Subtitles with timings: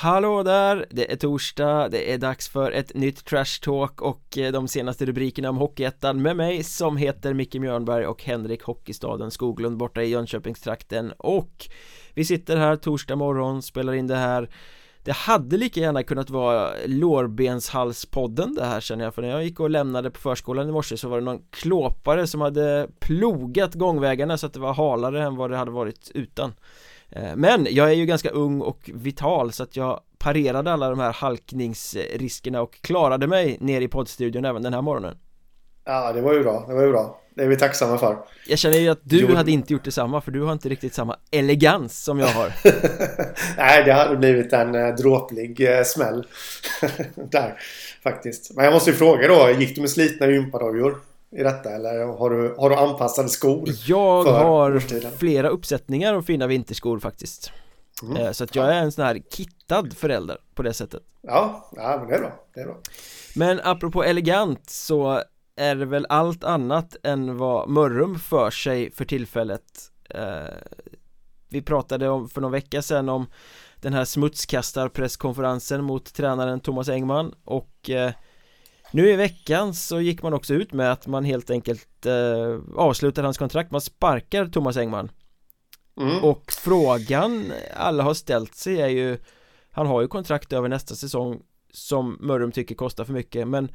[0.00, 0.86] Hallå där!
[0.90, 5.06] Det är torsdag, det är dags för ett nytt Trash Talk och eh, de senaste
[5.06, 10.08] rubrikerna om Hockeyettan med mig som heter Micke Mjörnberg och Henrik Hockeystaden Skoglund borta i
[10.08, 11.68] Jönköpingstrakten och
[12.14, 14.50] vi sitter här torsdag morgon, spelar in det här
[15.04, 19.60] det hade lika gärna kunnat vara lårbenshalspodden det här känner jag för när jag gick
[19.60, 24.38] och lämnade på förskolan i morse så var det någon klåpare som hade plogat gångvägarna
[24.38, 26.52] så att det var halare än vad det hade varit utan
[27.36, 31.12] men jag är ju ganska ung och vital så att jag parerade alla de här
[31.12, 35.16] halkningsriskerna och klarade mig ner i poddstudion även den här morgonen.
[35.84, 37.20] Ja, det var ju bra, det var ju bra.
[37.34, 38.18] Det är vi tacksamma för.
[38.46, 39.34] Jag känner ju att du jo.
[39.34, 42.52] hade inte gjort detsamma för du har inte riktigt samma elegans som jag har.
[43.56, 46.26] Nej, det hade blivit en eh, dråplig eh, smäll.
[47.14, 47.58] Där,
[48.02, 48.54] faktiskt.
[48.54, 51.00] Men jag måste ju fråga då, gick du med slitna gympadojor?
[51.30, 53.68] I detta eller har du, har du anpassade skor?
[53.86, 55.12] Jag har årstiden?
[55.18, 57.52] flera uppsättningar av fina vinterskor faktiskt
[58.02, 58.16] mm.
[58.16, 61.96] Eh, så att jag är en sån här kittad förälder på det sättet Ja, ja
[61.98, 62.76] men det är bra, det är bra
[63.36, 65.22] Men apropå elegant så
[65.56, 70.54] är det väl allt annat än vad Mörrum för sig för tillfället eh,
[71.48, 73.26] Vi pratade om för någon vecka sedan om
[73.80, 78.12] den här smutskastarpresskonferensen mot tränaren Thomas Engman och eh,
[78.90, 83.22] nu i veckan så gick man också ut med att man helt enkelt eh, avslutar
[83.22, 85.10] hans kontrakt, man sparkar Thomas Engman.
[86.00, 86.24] Mm.
[86.24, 89.18] Och frågan alla har ställt sig är ju
[89.70, 91.40] Han har ju kontrakt över nästa säsong
[91.72, 93.68] Som Mörrum tycker kostar för mycket men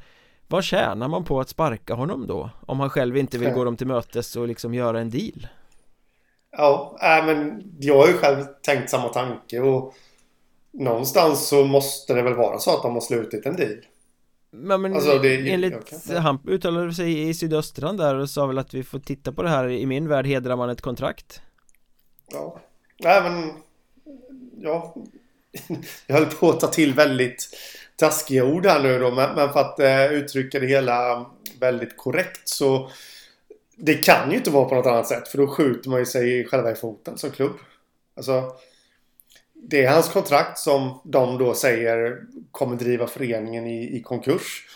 [0.48, 2.50] Vad tjänar man på att sparka honom då?
[2.66, 5.46] Om han själv inte vill gå dem till mötes och liksom göra en deal?
[6.50, 9.94] Ja, äh, men jag har ju själv tänkt samma tanke och
[10.72, 13.76] Någonstans så måste det väl vara så att de har slutit en deal
[14.54, 18.74] men, men alltså, det, enligt, han uttalade sig i sydöstran där och sa väl att
[18.74, 19.68] vi får titta på det här.
[19.68, 21.40] I min värld hedrar man ett kontrakt.
[22.32, 22.60] Ja,
[22.98, 23.52] nej men
[24.64, 24.94] Ja.
[26.06, 27.48] Jag höll på att ta till väldigt
[27.96, 31.26] taskiga ord här nu då men, men för att uh, uttrycka det hela
[31.60, 32.90] väldigt korrekt så
[33.76, 36.44] Det kan ju inte vara på något annat sätt för då skjuter man ju sig
[36.44, 37.52] själva i foten som klubb.
[38.16, 38.52] Alltså
[39.68, 42.20] det är hans kontrakt som de då säger
[42.50, 44.66] kommer driva föreningen i, i konkurs.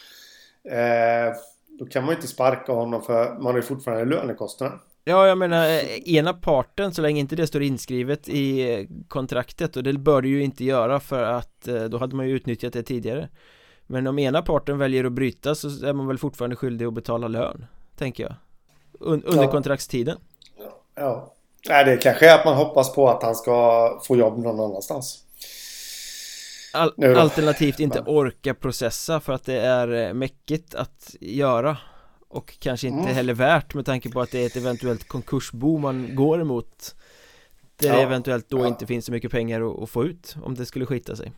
[0.65, 1.34] Eh,
[1.78, 4.78] då kan man ju inte sparka honom för man har ju fortfarande lönekostnader.
[5.04, 9.77] Ja, jag menar eh, ena parten, så länge inte det står inskrivet i eh, kontraktet
[9.77, 12.72] och det bör det ju inte göra för att eh, då hade man ju utnyttjat
[12.72, 13.28] det tidigare.
[13.87, 17.28] Men om ena parten väljer att bryta så är man väl fortfarande skyldig att betala
[17.28, 17.66] lön,
[17.97, 18.34] tänker jag.
[19.00, 19.50] Un under ja.
[19.50, 20.19] kontraktstiden.
[20.94, 21.34] Ja.
[21.67, 25.25] Nej, det kanske är att man hoppas på att han ska få jobb någon annanstans.
[26.73, 31.77] Al alternativt inte orka processa för att det är eh, mäckigt att göra.
[32.29, 33.15] Och kanske inte mm.
[33.15, 36.95] heller värt med tanke på att det är ett eventuellt konkursbo man går emot.
[37.77, 38.67] Där ja, det eventuellt då ja.
[38.67, 41.33] inte finns så mycket pengar att, få ut om det skulle skita sig.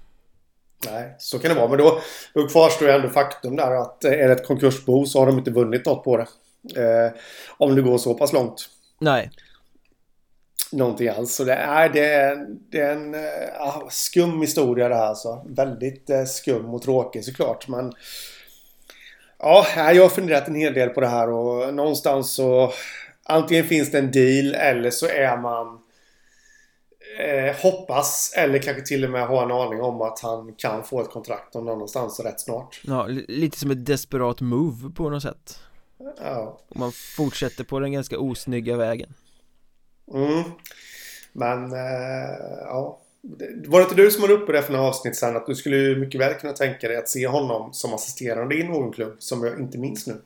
[0.87, 1.69] Nej, så kan det vara.
[1.69, 2.01] Men då,
[2.35, 5.87] då kvarstår ändå faktum där att är det ett konkursbo så har de inte vunnit
[5.87, 6.27] något på det.
[6.83, 7.13] Eh,
[7.59, 8.69] Om det går så pass långt.
[8.99, 9.31] Nej
[10.73, 11.35] någonting alls.
[11.35, 15.45] Så det är, det är, det är en äh, skum historia det här alltså.
[15.47, 17.69] Väldigt äh, skum och tråkig såklart.
[17.69, 17.93] Men
[19.39, 22.73] ja, jag har funderat en hel del på det här och någonstans så
[23.23, 25.79] antingen finns det en deal eller så är man
[27.19, 31.01] eh, hoppas eller kanske till och med har en aning om att han kan få
[31.01, 32.81] ett kontrakt någon annanstans rätt snart.
[32.85, 35.59] Ja, lite som ett desperat move på något sätt.
[36.21, 36.61] Ja.
[36.69, 39.15] Och man fortsätter på den ganska osnygga vägen.
[40.15, 40.43] Mm.
[41.33, 41.79] Men äh,
[42.61, 43.01] ja.
[43.67, 45.97] Var det inte du som var uppe det för några avsnitt sen att du skulle
[45.97, 49.61] mycket väl kunna tänka dig att se honom som assisterande i någon klubb som jag
[49.61, 50.21] inte minns nu?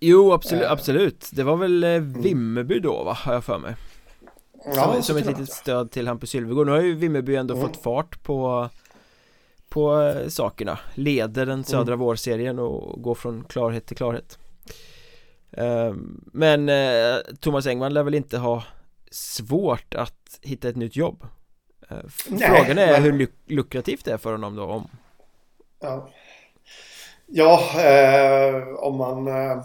[0.00, 1.28] Jo, absolut, äh, absolut.
[1.32, 3.12] Det var väl eh, Vimmerby då, va?
[3.12, 3.76] Har jag för mig.
[4.62, 6.66] Som, ja, som ett litet stöd till Hampus Sylvegård.
[6.66, 7.66] Nu har ju Vimmerby ändå mm.
[7.66, 8.68] fått fart på
[9.68, 10.78] på sakerna.
[10.94, 11.98] Leder den södra mm.
[11.98, 14.38] vårserien och går från klarhet till klarhet.
[15.52, 16.70] Ehm, men
[17.40, 18.64] Thomas Engman lär väl inte ha
[19.12, 21.24] svårt att hitta ett nytt jobb
[21.90, 21.96] eh,
[22.28, 23.02] Nej, Frågan är men...
[23.02, 24.88] hur luk lukrativt det är för honom då om
[25.80, 26.10] Ja,
[27.26, 29.64] ja eh, om man eh,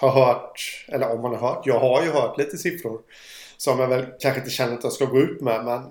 [0.00, 3.00] har hört Eller om man har hört Jag har ju hört lite siffror
[3.56, 5.82] Som jag väl kanske inte känner att jag ska gå ut med Men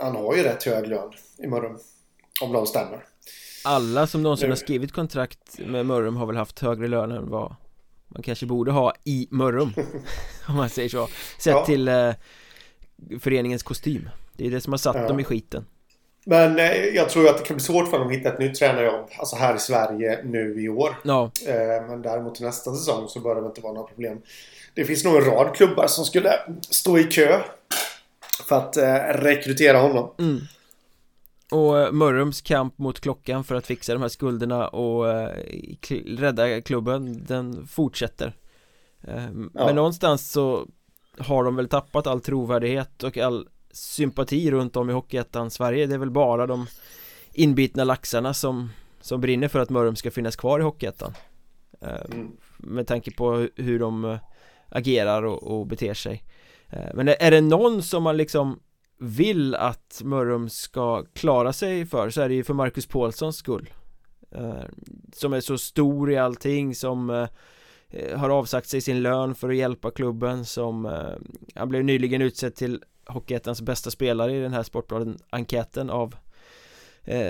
[0.00, 1.78] han har ju rätt hög lön i Mörrum
[2.42, 3.04] Om de stämmer
[3.64, 4.52] Alla som någonsin nu.
[4.52, 7.54] har skrivit kontrakt med Mörrum har väl haft högre lön än vad
[8.08, 9.72] man kanske borde ha i Mörrum
[10.48, 11.08] Om man säger så
[11.38, 11.64] Sett ja.
[11.64, 12.10] till eh,
[13.20, 15.08] föreningens kostym Det är det som har satt ja.
[15.08, 15.66] dem i skiten
[16.24, 18.54] Men eh, jag tror att det kan bli svårt för dem att hitta ett nytt
[18.54, 21.30] tränarjobb Alltså här i Sverige nu i år ja.
[21.46, 24.18] eh, Men däremot till nästa säsong så bör det inte vara några problem
[24.74, 26.32] Det finns nog en rad klubbar som skulle
[26.70, 27.40] stå i kö
[28.48, 30.40] För att eh, rekrytera honom mm.
[31.50, 35.04] Och Mörrums kamp mot klockan för att fixa de här skulderna och
[36.06, 38.36] rädda klubben, den fortsätter
[39.08, 39.24] eh,
[39.54, 39.66] ja.
[39.66, 40.66] Men någonstans så
[41.18, 45.86] har de väl tappat all trovärdighet och all sympati runt om i Hockeyettan Sverige.
[45.86, 46.66] Det är väl bara de
[47.32, 48.70] inbitna laxarna som,
[49.00, 51.12] som brinner för att Mörrum ska finnas kvar i Hockeyettan.
[51.80, 52.36] Mm.
[52.58, 54.18] Med tanke på hur de
[54.68, 56.24] agerar och, och beter sig.
[56.94, 58.60] Men är det någon som man liksom
[58.98, 63.72] vill att Mörrum ska klara sig för så är det ju för Marcus Paulssons skull.
[64.30, 64.64] Eh,
[65.12, 67.28] Som är så stor i allting som eh,
[68.16, 70.92] har avsagt sig sin lön för att hjälpa klubben som eh,
[71.54, 76.16] Han blev nyligen utsedd till Hockeyettans bästa spelare i den här Sportbladen-enkäten av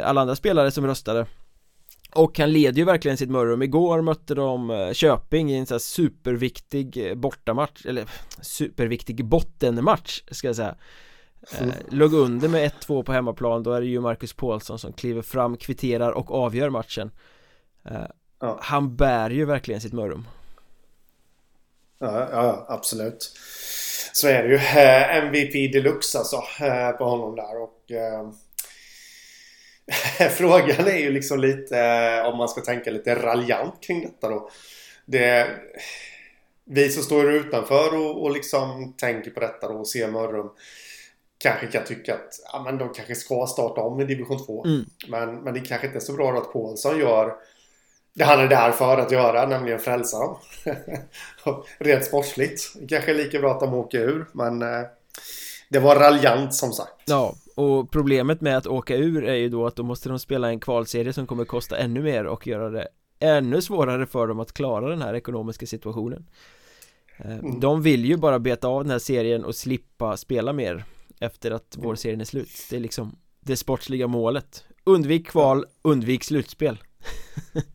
[0.05, 1.27] alla andra spelare som röstade.
[2.15, 3.63] Och han leder ju verkligen sitt Mörrum.
[3.63, 8.05] Igår mötte de Köping i en sån här superviktig bortamatch Eller
[8.41, 10.75] superviktig bottenmatch ska jag säga.
[11.53, 13.63] Eh, låg under med 1-2 på hemmaplan.
[13.63, 17.11] Då är det ju Marcus Paulsson som kliver fram, kvitterar och avgör matchen.
[17.85, 18.07] Eh,
[18.41, 18.59] ja.
[18.63, 20.27] Han bär ju verkligen sitt Mörrum
[22.05, 23.33] Ja, ja, absolut
[24.13, 28.31] Så är det ju eh, MVP deluxe alltså eh, på honom där och eh,
[30.31, 34.51] Frågan är ju liksom lite om man ska tänka lite raljant kring detta då
[35.07, 35.49] det,
[36.65, 40.51] Vi som står utanför och, och liksom tänker på detta då och ser Mörrum
[41.39, 44.65] kanske kan tycka att ja, men de kanske ska starta om i division 2.
[44.65, 44.85] Mm.
[45.09, 47.35] Men, men det kanske inte är så bra att Paulsson gör
[48.15, 50.37] det han är där för att göra, nämligen frälsa dem.
[51.79, 52.73] Rent sportsligt.
[52.89, 54.83] Kanske lika bra att de åker ur, men eh,
[55.69, 57.03] det var raljant som sagt.
[57.05, 60.49] Ja, och problemet med att åka ur är ju då att då måste de spela
[60.49, 62.89] en kvalserie som kommer kosta ännu mer och göra det
[63.19, 66.27] ännu svårare för dem att klara den här ekonomiska situationen.
[67.17, 67.61] Eh, mm.
[67.61, 70.85] De vill ju bara beta av den här serien och slippa spela mer
[71.21, 76.25] efter att vår serien är slut Det är liksom det sportsliga målet Undvik kval, undvik
[76.25, 76.79] slutspel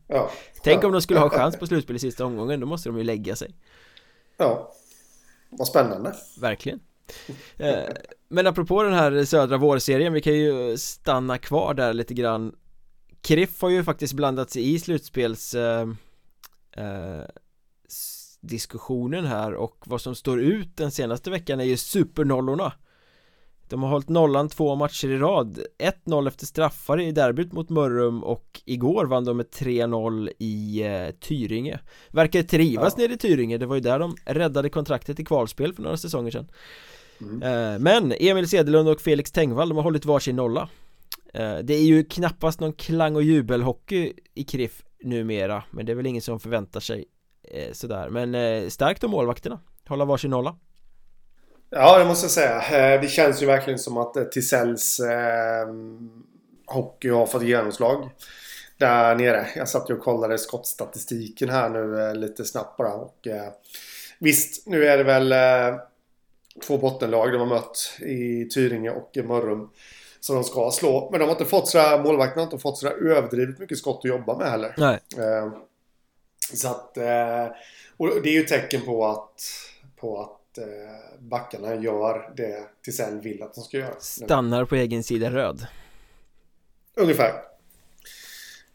[0.06, 0.30] ja,
[0.62, 3.04] Tänk om de skulle ha chans på slutspel i sista omgången, då måste de ju
[3.04, 3.54] lägga sig.
[4.36, 4.72] Ja.
[5.50, 6.14] Vad spännande.
[6.40, 6.80] Verkligen.
[7.56, 7.84] Eh,
[8.28, 12.56] Men apropå den här södra vårserien, vi kan ju stanna kvar där lite grann.
[13.20, 15.88] Kriff har ju faktiskt blandat sig i slutspels eh,
[16.76, 17.24] eh,
[18.40, 22.72] diskussionen här och vad som står ut den senaste veckan är ju supernollorna
[23.70, 25.58] de har hållit nollan två matcher i rad.
[26.06, 31.10] 1-0 efter straffar i derbyt mot Mörrum och igår vann de med 3-0 i eh,
[31.20, 31.80] Tyringe.
[32.10, 33.02] Verkar trivas ja.
[33.02, 36.30] nere i Tyringe, det var ju där de räddade kontraktet i kvalspel för några säsonger
[36.30, 36.50] sedan.
[37.20, 37.42] Mm.
[37.42, 40.68] eh, Men Emil Sedelund och Felix Tengvall, de har hållit varsin nolla.
[41.34, 45.96] Eh, Det är ju knappast någon klang och jubelhockey i KRIF numera Men det är
[45.96, 47.04] väl ingen som förväntar sig
[47.50, 48.10] eh, sådär.
[48.10, 49.60] Men eh, starkt av målvakterna.
[49.88, 50.56] Hålla varsin nolla
[51.70, 52.94] Ja, det måste jag säga.
[52.94, 55.68] Eh, det känns ju verkligen som att eh, Tisells eh,
[56.66, 58.10] hockey har fått genomslag
[58.78, 59.46] där nere.
[59.56, 62.92] Jag satt ju och kollade skottstatistiken här nu eh, lite snabbt bara.
[62.92, 63.48] Och, eh,
[64.18, 65.80] visst, nu är det väl eh,
[66.66, 69.70] två bottenlag de har mött i Tyringe och Mörrum.
[70.20, 71.08] Som de ska slå.
[71.10, 74.10] Men de har inte fått sådär, målvakterna har inte fått sådär överdrivet mycket skott att
[74.10, 74.74] jobba med heller.
[74.78, 74.98] Nej.
[76.54, 76.96] så att,
[77.96, 79.42] och det är ju tecken på att,
[79.96, 83.94] på att eh, backarna gör det Tisell vill att de ska göra.
[83.98, 85.66] Stannar på egen sida röd.
[86.96, 87.32] Ungefär.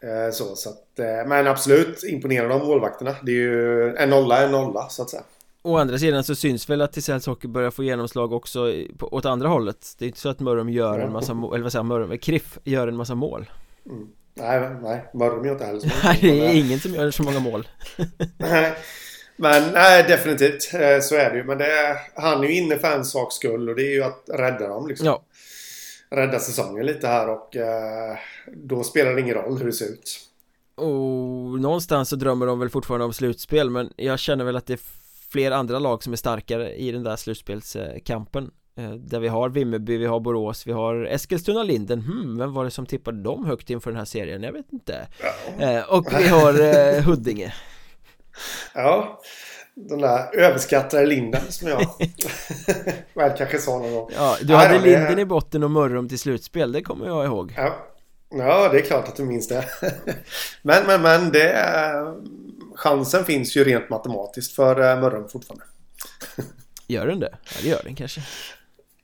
[0.00, 3.14] Eh, så, så att, eh, men absolut imponerande av målvakterna.
[3.22, 5.22] Det är ju en nolla, en nolla så att säga.
[5.62, 9.24] Å andra sidan så syns väl att Tisells hockey börjar få genomslag också på, åt
[9.24, 11.82] andra hållet Det är inte så att Mörrum gör en massa mål, eller vad säger
[11.82, 13.50] Mörrum, Kriff gör en massa mål
[13.86, 14.08] mm.
[14.34, 17.22] Nej, nej, Mörrum gör inte heller så många Nej, det är ingen som gör så
[17.22, 17.68] många mål
[18.38, 18.76] Nej
[19.36, 20.74] men nej, definitivt.
[20.74, 21.44] Eh, så är det ju.
[21.44, 24.02] Men det är, han är ju inne för en saks skull och det är ju
[24.02, 25.06] att rädda dem liksom.
[25.06, 25.22] Ja.
[26.10, 28.16] Rädda säsongen lite här och eh,
[28.54, 30.20] då spelar det ingen roll hur det ser ut.
[30.74, 34.72] Och någonstans så drömmer de väl fortfarande om slutspel men jag känner väl att det
[34.72, 34.80] är
[35.30, 39.96] fler andra lag som är starkare i den där slutspelskampen eh, Där vi har Vimmerby,
[39.96, 43.90] vi har Borås, vi har Eskilstuna-Linden Hmm, vem var det som tippade dem högt inför
[43.90, 44.42] den här serien?
[44.42, 45.06] Jag vet inte
[45.58, 45.84] ja.
[45.84, 47.54] Och vi har Huddinge
[48.74, 49.20] Ja,
[49.74, 51.80] den där överskattade linden som jag
[53.14, 54.10] väl kanske sa någon gång.
[54.14, 55.22] Ja, du hade Nej, linden det...
[55.22, 57.54] i botten och Mörrum till slutspel, det kommer jag ihåg.
[57.56, 57.76] Ja,
[58.30, 59.64] ja det är klart att du minns det.
[60.62, 62.14] men, men, men det är...
[62.74, 65.64] Chansen finns ju rent matematiskt för eh, Mörrum fortfarande.
[66.86, 67.38] gör den det?
[67.44, 68.20] Ja, det gör den kanske.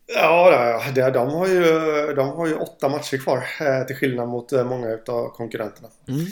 [0.06, 1.62] Ja, det, de, har ju,
[2.14, 5.88] de har ju åtta matcher kvar eh, till skillnad mot eh, många av konkurrenterna.
[6.08, 6.26] Mm.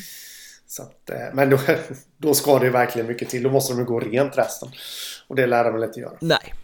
[0.70, 1.58] Så att, eh, men då,
[2.16, 3.42] då ska det verkligen mycket till.
[3.42, 4.68] Då måste de gå rent resten.
[5.28, 6.16] Och det lär de väl inte göra.
[6.20, 6.54] Nej.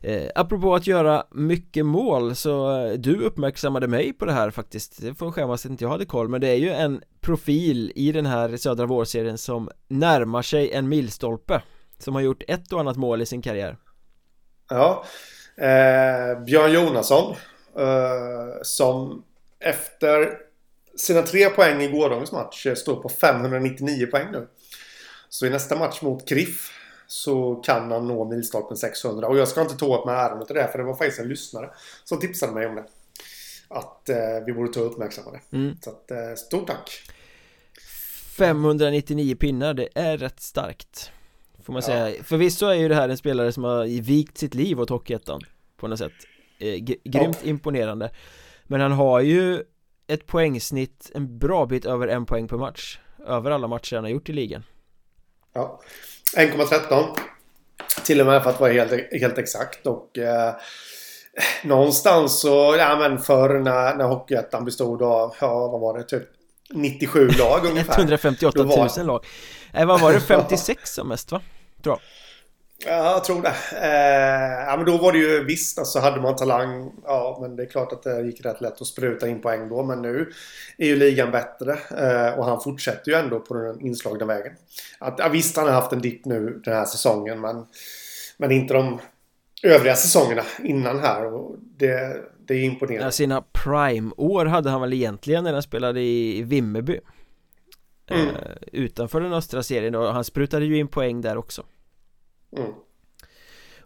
[0.00, 5.02] eh, Apropå att göra mycket mål så eh, du uppmärksammade mig på det här faktiskt
[5.02, 8.12] Det får skämmas att inte jag hade koll men det är ju en profil i
[8.12, 11.62] den här södra vårserien som närmar sig en milstolpe
[11.98, 13.76] Som har gjort ett och annat mål i sin karriär
[14.70, 15.04] Ja
[15.56, 17.34] eh, Björn Jonasson
[17.78, 19.24] eh, Som
[19.60, 20.49] efter
[21.00, 24.48] sina tre poäng i gårdagens match står på 599 poäng nu
[25.28, 26.70] Så i nästa match mot Kriff
[27.06, 29.28] så kan han nå milstolpen 600.
[29.28, 31.28] Och jag ska inte ta åt mig äran av det för det var faktiskt en
[31.28, 31.70] lyssnare
[32.04, 32.84] som tipsade mig om det.
[33.68, 34.16] Att eh,
[34.46, 35.56] vi borde ta och uppmärksamma det.
[35.56, 35.76] Mm.
[35.80, 37.02] Så att, eh, stort tack!
[38.38, 41.10] 599 pinnar, det är rätt starkt
[41.64, 41.86] Får man ja.
[41.86, 45.40] säga Förvisso är ju det här en spelare som har vikt sitt liv åt Hockeyettan
[45.76, 46.12] På något sätt
[46.58, 47.48] eh, Grymt ja.
[47.48, 48.10] imponerande
[48.64, 49.62] Men han har ju
[50.10, 54.10] ett poängsnitt en bra bit över en poäng per match Över alla matcher han har
[54.10, 54.62] gjort i ligan.
[55.52, 55.80] Ja.
[56.36, 57.04] 1,13
[58.04, 60.54] Till och med för att vara helt, helt exakt och eh,
[61.64, 66.28] Någonstans så, ja men förr när, när Hockeyettan bestod av, ja vad var det, typ
[66.70, 67.98] 97 lag ungefär.
[67.98, 69.04] 158 000 var...
[69.04, 69.24] lag.
[69.72, 71.40] Nej vad var det, 56 som mest va?
[71.82, 72.19] Tror jag
[72.86, 73.54] Ja, jag tror det.
[73.82, 76.92] Eh, ja, men då var det ju visst, alltså hade man talang.
[77.04, 79.82] Ja, men det är klart att det gick rätt lätt att spruta in poäng då.
[79.82, 80.32] Men nu
[80.78, 81.72] är ju ligan bättre.
[81.72, 84.52] Eh, och han fortsätter ju ändå på den inslagna vägen.
[84.98, 87.40] Att, ja, visst, han har haft en dipp nu den här säsongen.
[87.40, 87.66] Men,
[88.36, 89.00] men inte de
[89.62, 91.34] övriga säsongerna innan här.
[91.34, 93.04] Och det, det är imponerande.
[93.04, 97.00] Ja, sina prime-år hade han väl egentligen när han spelade i Vimmerby.
[98.10, 98.26] Mm.
[98.26, 98.34] Eh,
[98.72, 101.64] utanför den östra serien och han sprutade ju in poäng där också.
[102.56, 102.72] Mm.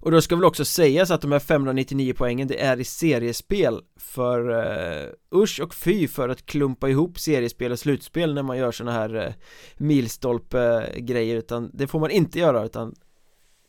[0.04, 3.80] Och då ska väl också sägas att de här 599 poängen det är i seriespel
[3.96, 8.72] För uh, usch och fy för att klumpa ihop seriespel och slutspel när man gör
[8.72, 9.32] såna här uh,
[9.76, 12.94] milstolpe-grejer Utan det får man inte göra utan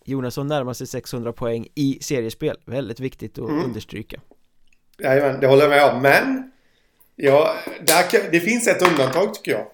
[0.05, 3.65] Jonasson närmar sig 600 poäng i seriespel Väldigt viktigt att mm.
[3.65, 4.19] understryka
[4.99, 6.51] Jajamän, det håller jag med om men
[7.15, 9.67] Ja, där, det finns ett undantag tycker jag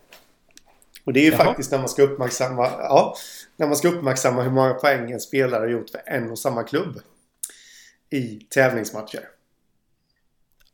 [1.12, 1.46] och det är ju Jaha.
[1.46, 3.15] faktiskt när man ska uppmärksamma Ja,
[3.56, 6.63] när man ska uppmärksamma hur många poäng en spelare har gjort för en och samma
[6.63, 7.00] klubb.
[8.10, 9.30] I tävlingsmatcher.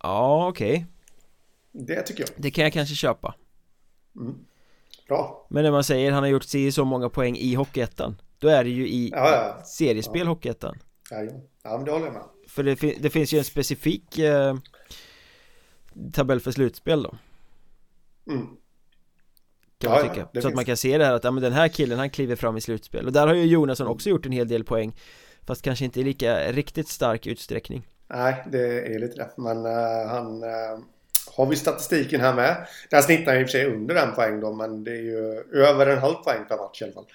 [0.04, 0.86] Ja, okej.
[1.74, 1.96] Okay.
[1.96, 2.30] Det tycker jag.
[2.36, 3.36] Det kan jag kanske köpa.
[4.16, 4.36] Mm.
[5.08, 5.48] Bra.
[5.50, 8.64] Men när man säger han har gjort si så många poäng i Hockeyettan Då är
[8.64, 9.64] det ju i ja, ja.
[9.66, 10.28] seriespel ja.
[10.28, 10.80] Hockeyettan
[11.10, 11.18] ja,
[11.64, 14.56] ja, men det håller jag med För det, det finns ju en specifik eh,
[16.14, 17.18] tabell för slutspel då
[18.30, 18.48] mm.
[19.82, 20.28] Kan ja, man tycka.
[20.32, 22.10] ja, Så att man kan se det här att ja, men den här killen han
[22.10, 23.06] kliver fram i slutspel.
[23.06, 24.94] Och där har ju Jonasson också gjort en hel del poäng
[25.48, 27.88] Fast kanske inte i lika riktigt stark utsträckning.
[28.08, 30.80] Nej det är lite det Men uh, han uh,
[31.36, 32.68] Har vi statistiken här med?
[32.90, 35.44] Där snittar han i och för sig under en poäng då Men det är ju
[35.54, 37.06] över en halv poäng per match i alla fall.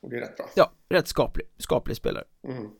[0.00, 0.50] Och det är rätt bra.
[0.54, 2.24] Ja, rätt skaplig, skaplig spelare.
[2.48, 2.62] Mm.
[2.62, 2.70] uh,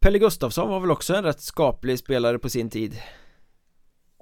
[0.00, 3.00] Pelle Gustafsson var väl också en rätt skaplig spelare på sin tid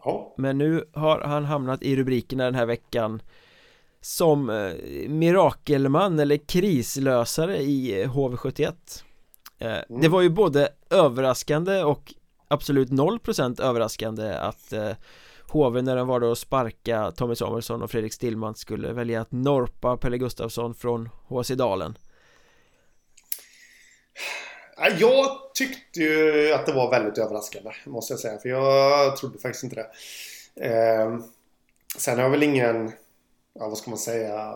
[0.05, 0.35] Ja.
[0.37, 3.23] Men nu har han hamnat i rubrikerna den här veckan
[4.01, 4.73] Som eh,
[5.09, 8.73] mirakelman eller krislösare i HV71
[9.59, 10.01] eh, mm.
[10.01, 12.15] Det var ju både överraskande och
[12.49, 14.91] absolut 0% överraskande att eh,
[15.49, 19.33] HV när de var då att sparka Tommy Samuelsson och Fredrik Stillman skulle välja att
[19.33, 21.99] norpa Pelle Gustafsson från HC Dalen
[24.99, 28.39] jag tyckte ju att det var väldigt överraskande, måste jag säga.
[28.39, 29.89] För jag trodde faktiskt inte det.
[30.67, 31.19] Eh,
[31.97, 32.93] sen har jag väl ingen,
[33.55, 34.55] ja, vad ska man säga,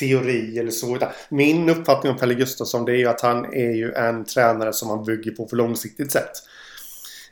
[0.00, 0.98] teori eller så.
[1.28, 4.88] Min uppfattning om Pelle Gustafsson det är ju att han är ju en tränare som
[4.88, 6.32] man bygger på för långsiktigt sätt.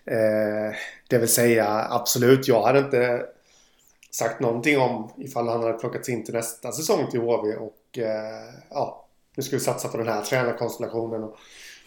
[0.04, 0.76] Eh,
[1.08, 3.26] det vill säga absolut, jag hade inte
[4.10, 8.54] sagt någonting om ifall han hade plockats in till nästa säsong till HV och eh,
[8.70, 8.99] ja,
[9.36, 11.36] nu ska vi satsa på den här tränarkonstellationen och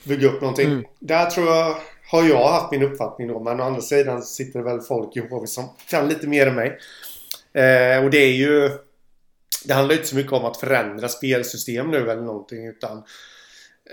[0.03, 0.71] bygga upp någonting.
[0.71, 0.85] Mm.
[1.00, 1.77] Där tror jag,
[2.12, 3.39] har jag haft min uppfattning då.
[3.39, 6.55] Men å andra sidan sitter det väl folk i HV som kan lite mer än
[6.55, 6.79] mig.
[7.53, 8.69] Eh, och det är ju...
[9.65, 12.97] Det handlar inte så mycket om att förändra spelsystem nu eller någonting utan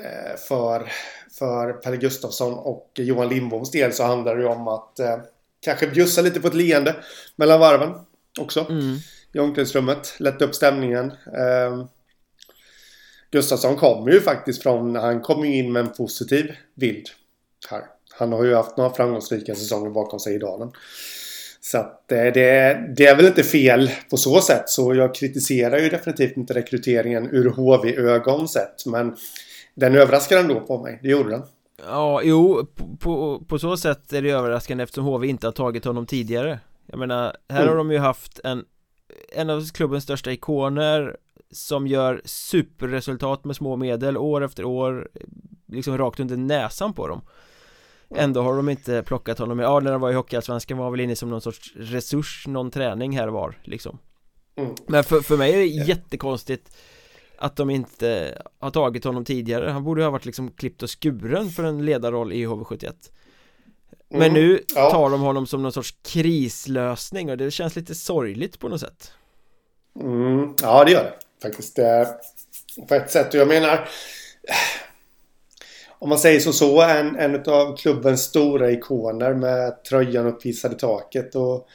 [0.05, 0.93] eh, för,
[1.39, 5.19] för Pelle Gustafsson och Johan Lindboms del så handlar det ju om att eh,
[5.61, 6.97] kanske bjussa lite på ett leende
[7.37, 7.95] mellan varven
[8.41, 8.67] också.
[8.71, 8.97] Mm.
[9.33, 10.15] I omklädningsrummet.
[10.19, 11.11] Lätta upp stämningen.
[11.11, 11.85] Eh,
[13.31, 17.07] Gustafsson kommer ju faktiskt från, han kommer ju in med en positiv bild
[17.71, 17.83] här.
[18.19, 20.73] Han har ju haft några framgångsrika säsonger bakom sig i Dalen.
[21.61, 24.69] Så att eh, det, det är väl inte fel på så sätt.
[24.69, 28.87] Så jag kritiserar ju definitivt inte rekryteringen ur HV-ögon sett.
[28.87, 29.17] Men
[29.75, 30.99] den överraskar ändå på mig.
[31.03, 31.43] Det gjorde den.
[31.87, 35.85] Ja, jo, på, på, på, så sätt är det överraskande eftersom HV inte har tagit
[35.85, 36.61] honom tidigare.
[36.87, 37.69] Jag menar, här mm.
[37.69, 38.65] har de ju haft en
[39.33, 41.17] en av klubbens största ikoner
[41.51, 45.09] som gör superresultat med små medel år efter år
[45.67, 47.21] liksom rakt under näsan på dem.
[48.15, 51.17] Ändå har de inte plockat honom, ja när de var i Hockeyallsvenskan var väl inne
[51.17, 53.99] som någon sorts resurs, någon träning här var liksom.
[54.57, 54.75] Mm.
[54.87, 56.77] Men för, för mig är det jättekonstigt
[57.39, 59.71] att de inte har tagit honom tidigare.
[59.71, 62.93] Han borde ha varit liksom klippt och skuren för en ledarroll i HV71
[64.09, 64.91] Men mm, nu ja.
[64.91, 69.13] tar de honom som någon sorts krislösning och det känns lite sorgligt på något sätt.
[70.01, 71.79] Mm, Ja det gör det faktiskt
[72.89, 73.89] På ett sätt och jag menar
[75.89, 80.77] Om man säger så så en, en av klubbens stora ikoner med tröjan uppvisad i
[80.77, 81.69] taket och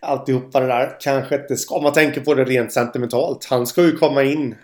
[0.00, 3.44] alltihopa det där kanske inte ska, om man tänker på det rent sentimentalt.
[3.44, 4.54] Han ska ju komma in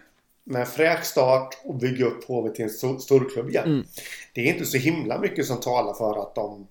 [0.44, 3.64] med fräk start och bygga upp HV till en storklubb igen.
[3.66, 3.86] Mm.
[4.34, 6.66] Det är inte så himla mycket som talar för att de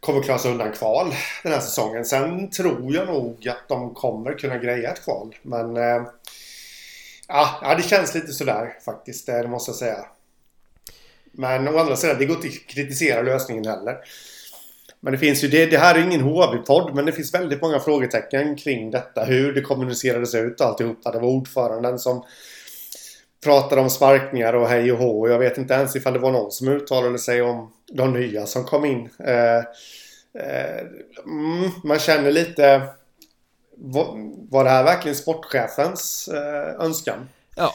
[0.00, 2.04] kommer klara sig undan kval den här säsongen.
[2.04, 5.36] Sen tror jag nog att de kommer kunna greja ett kval.
[5.42, 6.02] Men äh,
[7.28, 9.26] ja, det känns lite sådär faktiskt.
[9.26, 10.06] Det måste jag säga.
[11.32, 13.96] Men å andra sidan, det går inte att kritisera lösningen heller.
[15.00, 17.80] Men det finns ju, det, det här är ingen HV-podd, men det finns väldigt många
[17.80, 19.24] frågetecken kring detta.
[19.24, 21.12] Hur det kommunicerades ut och alltihopa.
[21.12, 22.24] Det var ordföranden som
[23.44, 25.28] pratade om sparkningar och hej och hå.
[25.28, 28.64] Jag vet inte ens ifall det var någon som uttalade sig om de nya som
[28.64, 29.08] kom in.
[29.18, 29.58] Eh,
[30.42, 30.80] eh,
[31.24, 32.82] mm, man känner lite...
[33.76, 37.28] Var, det här verkligen sportchefens eh, önskan?
[37.56, 37.74] Ja,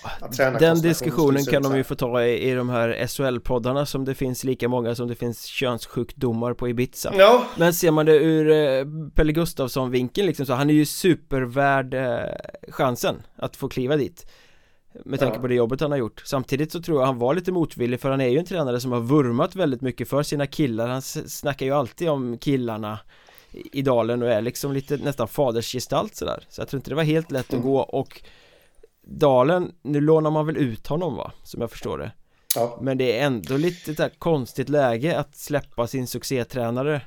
[0.60, 4.44] den diskussionen kan de ju få ta i, i de här SHL-poddarna som det finns
[4.44, 7.46] lika många som det finns könssjukdomar på Ibiza ja.
[7.58, 8.86] Men ser man det ur eh,
[9.16, 12.20] Pelle Gustafsson-vinkeln liksom så han är ju supervärd eh,
[12.68, 14.26] chansen att få kliva dit
[15.06, 15.42] med tanke ja.
[15.42, 18.12] på det jobbet han har gjort Samtidigt så tror jag han var lite motvillig för
[18.12, 21.66] han är ju en tränare som har vurmat väldigt mycket för sina killar Han snackar
[21.66, 23.00] ju alltid om killarna
[23.72, 27.04] i dalen och är liksom lite nästan fadersgestalt sådär Så jag tror inte det var
[27.04, 27.60] helt lätt mm.
[27.60, 28.22] att gå och
[29.10, 31.32] Dalen, nu lånar man väl ut honom va?
[31.44, 32.12] Som jag förstår det
[32.56, 32.78] ja.
[32.82, 37.02] Men det är ändå lite där konstigt läge att släppa sin succétränare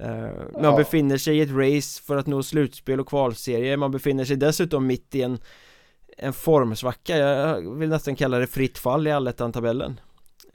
[0.00, 0.06] uh,
[0.52, 0.76] Man ja.
[0.76, 4.86] befinner sig i ett race för att nå slutspel och kvalserie Man befinner sig dessutom
[4.86, 5.38] mitt i en
[6.16, 10.00] En formsvacka, jag vill nästan kalla det fritt fall i allettan-tabellen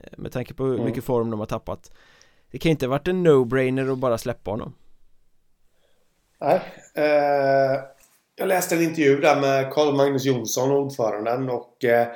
[0.00, 0.86] eh, Med tanke på hur mm.
[0.86, 1.92] mycket form de har tappat
[2.50, 4.74] Det kan inte ha varit en no-brainer att bara släppa honom
[6.40, 6.60] Nej
[6.98, 7.98] uh
[8.38, 11.48] jag läste en intervju där med Carl Magnus Jonsson, ordföranden.
[11.48, 12.06] Och eh,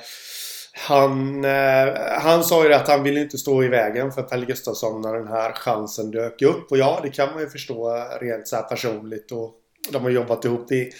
[0.73, 5.01] han, eh, han sa ju att han ville inte stå i vägen för Pelle Gustafsson
[5.01, 6.71] när den här chansen dök upp.
[6.71, 9.33] Och ja, det kan man ju förstå rent så här personligt.
[9.33, 9.55] Och
[9.91, 10.91] de har jobbat ihop i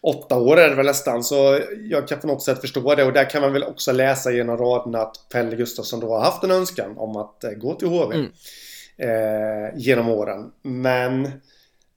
[0.00, 1.24] åtta år är det väl nästan.
[1.24, 3.04] Så jag kan på något sätt förstå det.
[3.04, 6.44] Och där kan man väl också läsa genom raderna att Pelle Gustafsson då har haft
[6.44, 8.14] en önskan om att eh, gå till HV.
[8.14, 8.30] Mm.
[8.96, 10.50] Eh, genom åren.
[10.62, 11.30] Men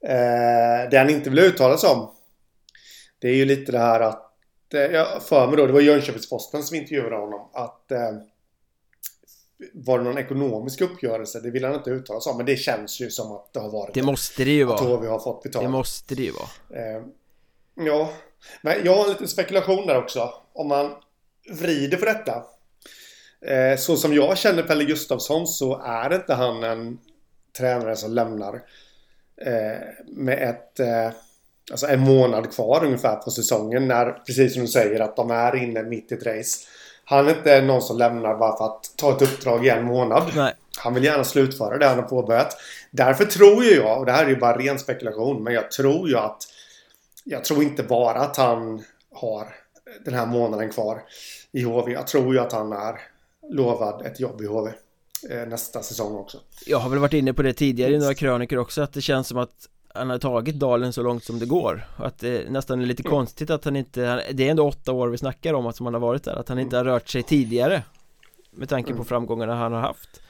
[0.04, 2.14] eh, det han inte vill uttala sig om
[3.20, 6.64] det är ju lite det här att eh, jag för mig då, det var Jönköpingsposten
[6.64, 8.12] som intervjuade honom att eh,
[9.74, 11.40] var det någon ekonomisk uppgörelse?
[11.40, 13.70] Det vill han inte uttala sig om men det känns ju som att det har
[13.72, 14.76] varit Det måste det ju vara.
[14.76, 15.66] Att HV har fått betalt.
[15.66, 16.82] Det måste det ju vara.
[16.82, 17.04] Eh,
[17.80, 18.10] Ja.
[18.62, 20.92] Men jag har en liten spekulation där också Om man
[21.50, 22.44] vrider på detta.
[23.42, 26.98] Eh, Så som jag känner Pelle Gustafsson så är inte han en
[27.58, 28.62] tränare som lämnar
[30.06, 31.12] med ett eh,
[31.72, 35.56] alltså en månad kvar ungefär på säsongen när, precis som du säger, att de är
[35.56, 36.68] inne mitt i ett race.
[37.06, 40.32] Han är inte någon som lämnar bara för att ta ett uppdrag i en månad.
[40.36, 40.54] Nej.
[40.78, 42.58] Han vill gärna slutföra det han har påbörjat.
[42.92, 46.10] Därför tror ju jag, och det här är ju bara ren spekulation, men jag tror
[46.10, 46.44] ju att
[47.24, 49.56] jag tror inte bara att han har
[50.06, 51.04] den här månaden kvar
[51.52, 51.92] i HV.
[51.92, 53.00] Jag tror ju att han är
[53.50, 54.74] lovad ett jobb i HV eh,
[55.48, 56.38] nästa säsong också.
[56.66, 59.28] Jag har väl varit inne på det tidigare i några krönikor också att det känns
[59.28, 62.86] som att han har tagit dalen så långt som det går Att det nästan är
[62.86, 63.12] lite mm.
[63.12, 65.94] konstigt att han inte Det är ändå åtta år vi snackar om att som han
[65.94, 67.84] har varit där Att han inte har rört sig tidigare
[68.52, 69.06] Med tanke på mm.
[69.06, 70.22] framgångarna han har haft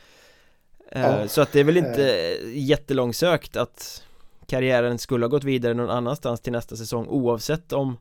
[0.92, 1.28] eh, ja.
[1.28, 2.38] Så att det är väl inte eh.
[2.54, 4.04] jättelångsökt att
[4.46, 7.98] Karriären skulle ha gått vidare någon annanstans till nästa säsong Oavsett om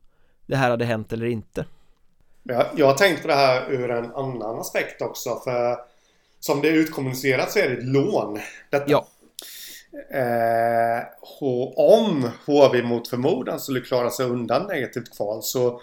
[0.47, 1.65] Det här hade hänt eller inte
[2.43, 5.77] jag, jag har tänkt på det här ur en annan aspekt också för
[6.41, 8.85] Som det är utkommunicerat så är det ett lån detta.
[8.87, 9.07] Ja
[10.11, 11.03] Eh,
[11.77, 15.81] om HV mot förmodan skulle klara sig undan negativt kval så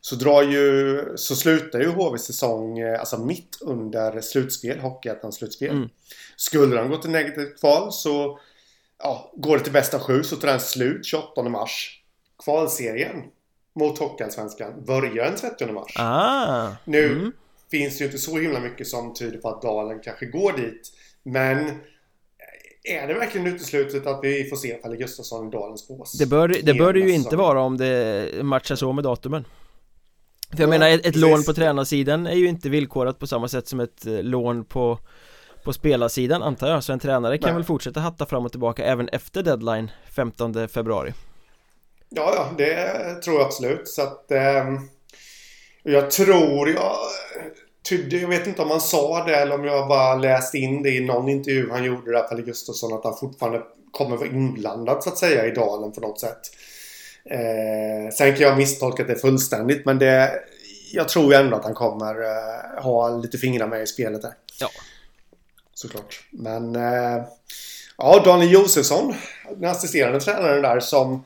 [0.00, 5.70] så drar ju så slutar ju HV säsong eh, alltså mitt under slutspel, Hockeyettans slutspel.
[5.70, 5.88] Mm.
[6.36, 8.38] Skulle de gå till negativt kval så
[8.98, 12.00] ja, går det till bästa sju så tar den slut 28 mars.
[12.44, 13.22] Kvalserien
[13.74, 15.92] mot Hockeyallsvenskan börjar den 30 mars.
[15.98, 17.32] Ah, nu mm.
[17.70, 20.92] Finns det ju inte så himla mycket som tyder på att Dalen kanske går dit.
[21.22, 21.70] Men
[22.84, 26.12] är det verkligen uteslutet att vi får se Pelle Gustafsson i Dalens bås?
[26.12, 29.44] Det bör det, bör det ju inte vara om det matchar så med datumen
[30.50, 33.68] För jag menar, ett, ett lån på tränarsidan är ju inte villkorat på samma sätt
[33.68, 34.98] som ett eh, lån på
[35.64, 37.54] på spelarsidan antar jag, så en tränare kan Nej.
[37.54, 41.12] väl fortsätta hatta fram och tillbaka även efter deadline 15 februari
[42.08, 44.64] Ja, ja, det tror jag absolut så att eh,
[45.86, 46.96] Jag tror jag
[47.88, 50.90] tydde, jag vet inte om han sa det eller om jag bara läste in det
[50.90, 55.10] i någon intervju han gjorde där, Pelle Gustafsson, att han fortfarande kommer vara inblandad så
[55.10, 56.40] att säga i dalen på något sätt.
[57.30, 60.32] Eh, sen kan jag misstolka det fullständigt men det,
[60.92, 64.34] jag tror ändå att han kommer eh, ha lite fingrar med i spelet där.
[64.60, 64.68] Ja.
[65.74, 66.24] Såklart.
[66.30, 67.24] Men eh,
[67.98, 69.14] ja, Daniel Josefsson,
[69.56, 71.24] den assisterande tränaren där som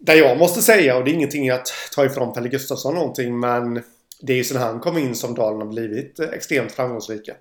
[0.00, 3.82] där jag måste säga, och det är ingenting att ta ifrån Pelle Gustafsson någonting, men
[4.20, 7.34] det är ju sedan han kom in som Dalen har blivit eh, extremt framgångsrika.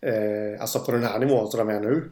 [0.00, 2.10] Eh, alltså på den här nivån som de är nu.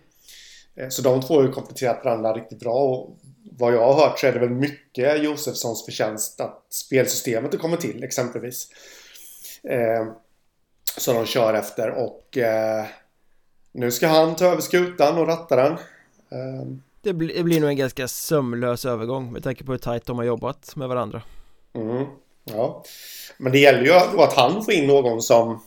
[0.76, 3.18] Eh, så de två har ju kompletterat varandra riktigt bra och
[3.58, 7.80] vad jag har hört så är det väl mycket Josefssons förtjänst att spelsystemet har kommit
[7.80, 8.68] till exempelvis.
[9.62, 10.06] Eh,
[10.96, 12.86] som de kör efter och eh,
[13.72, 15.72] nu ska han ta över skutan och ratta den.
[16.30, 16.66] Eh,
[17.02, 20.16] det, blir, det blir nog en ganska sömlös övergång med tanke på hur tajt de
[20.16, 21.22] har jobbat med varandra.
[21.74, 22.06] Mm,
[22.44, 22.84] ja.
[23.38, 25.62] Men det gäller ju att han får in någon som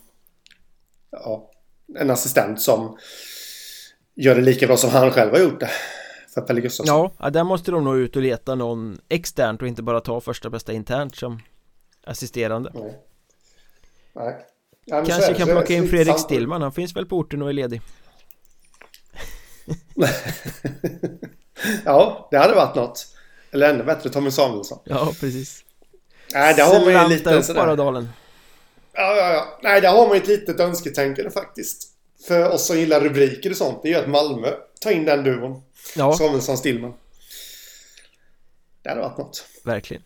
[1.11, 1.51] ja,
[1.99, 2.97] en assistent som
[4.15, 5.69] gör det lika bra som han själv har gjort det
[6.33, 7.11] för Pelle Gustafsson.
[7.19, 10.49] Ja, där måste de nog ut och leta någon externt och inte bara ta första
[10.49, 11.39] bästa internt som
[12.03, 12.71] assisterande.
[12.73, 12.99] Nej.
[14.13, 14.35] Nej.
[14.85, 17.81] Ja, Kanske kan plocka in Fredrik Stillman, han finns väl på orten och är ledig.
[21.85, 23.07] ja, det hade varit något.
[23.51, 24.79] Eller ännu bättre, Tommy Samuelsson.
[24.83, 25.63] Ja, precis.
[26.33, 28.09] Nej, där har man ju lite upp bara dalen.
[28.93, 29.59] Ja, ja, ja.
[29.63, 31.87] Nej, där har man ju ett litet önsketänkande faktiskt.
[32.27, 34.51] För oss som gillar rubriker och sånt, det är ju att Malmö
[34.81, 35.61] tar in den duon.
[35.95, 36.13] Ja.
[36.13, 36.93] Samuelsson, Stillman.
[38.81, 39.45] Det hade varit något.
[39.63, 40.03] Verkligen.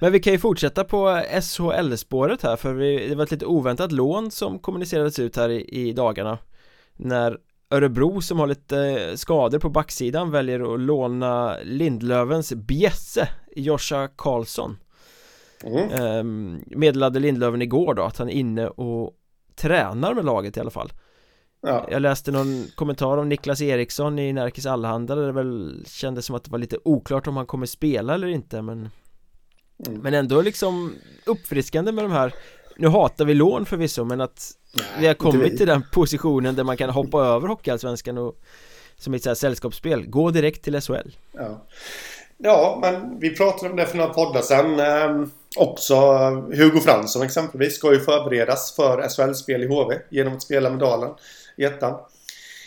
[0.00, 3.92] Men vi kan ju fortsätta på SHL-spåret här för vi, det var ett lite oväntat
[3.92, 6.38] lån som kommunicerades ut här i, i dagarna
[6.96, 7.38] När
[7.74, 14.76] Örebro som har lite skador på backsidan väljer att låna Lindlövens bjässe Joscha Karlsson
[15.64, 15.90] mm.
[15.90, 19.12] Ehm, meddelade Lindlöven igår då att han är inne och
[19.54, 20.92] tränar med laget i alla fall
[21.62, 21.86] ja.
[21.90, 26.36] Jag läste någon kommentar om Niklas Eriksson i Närkes Allehanda där det väl kändes som
[26.36, 28.88] att det var lite oklart om han kommer spela eller inte men
[29.86, 30.00] mm.
[30.00, 30.94] Men ändå liksom
[31.26, 32.34] uppfriskande med de här
[32.76, 36.64] Nu hatar vi lån förvisso men att Nej, Vi har kommit till den positionen där
[36.64, 38.34] man kan hoppa över Hockeyallsvenskan och
[38.96, 41.66] Som ett så här sällskapsspel, gå direkt till SHL Ja.
[42.38, 45.94] Ja, men vi pratade om det för några poddar sedan eh, Också.
[46.52, 51.10] Hugo Fransson exempelvis ska ju förberedas för SHL-spel i HV genom att spela med Dalen
[51.56, 51.98] i ettan.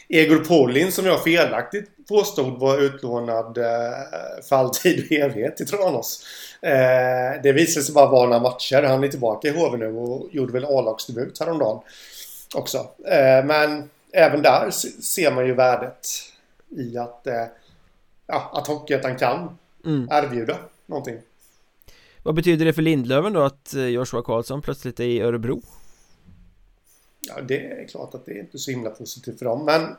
[0.10, 6.26] Egor Polin som jag felaktigt påstod var utlånad eh, för alltid och evighet till Tranås.
[6.62, 8.84] Eh, det visade sig bara vara några matcher.
[8.84, 11.80] Han är tillbaka i HV nu och gjorde väl A-lagsdebut häromdagen
[12.56, 12.78] också.
[13.06, 16.08] Eh, men även där ser man ju värdet
[16.70, 17.28] i att,
[18.28, 20.08] ja, att Hockeyettan kan mm.
[20.12, 21.18] erbjuda någonting.
[22.24, 25.62] Vad betyder det för Lindlöven då att Joshua Karlsson plötsligt är i Örebro?
[27.20, 29.66] Ja, det är klart att det är inte så himla positivt för dem.
[29.66, 29.96] Men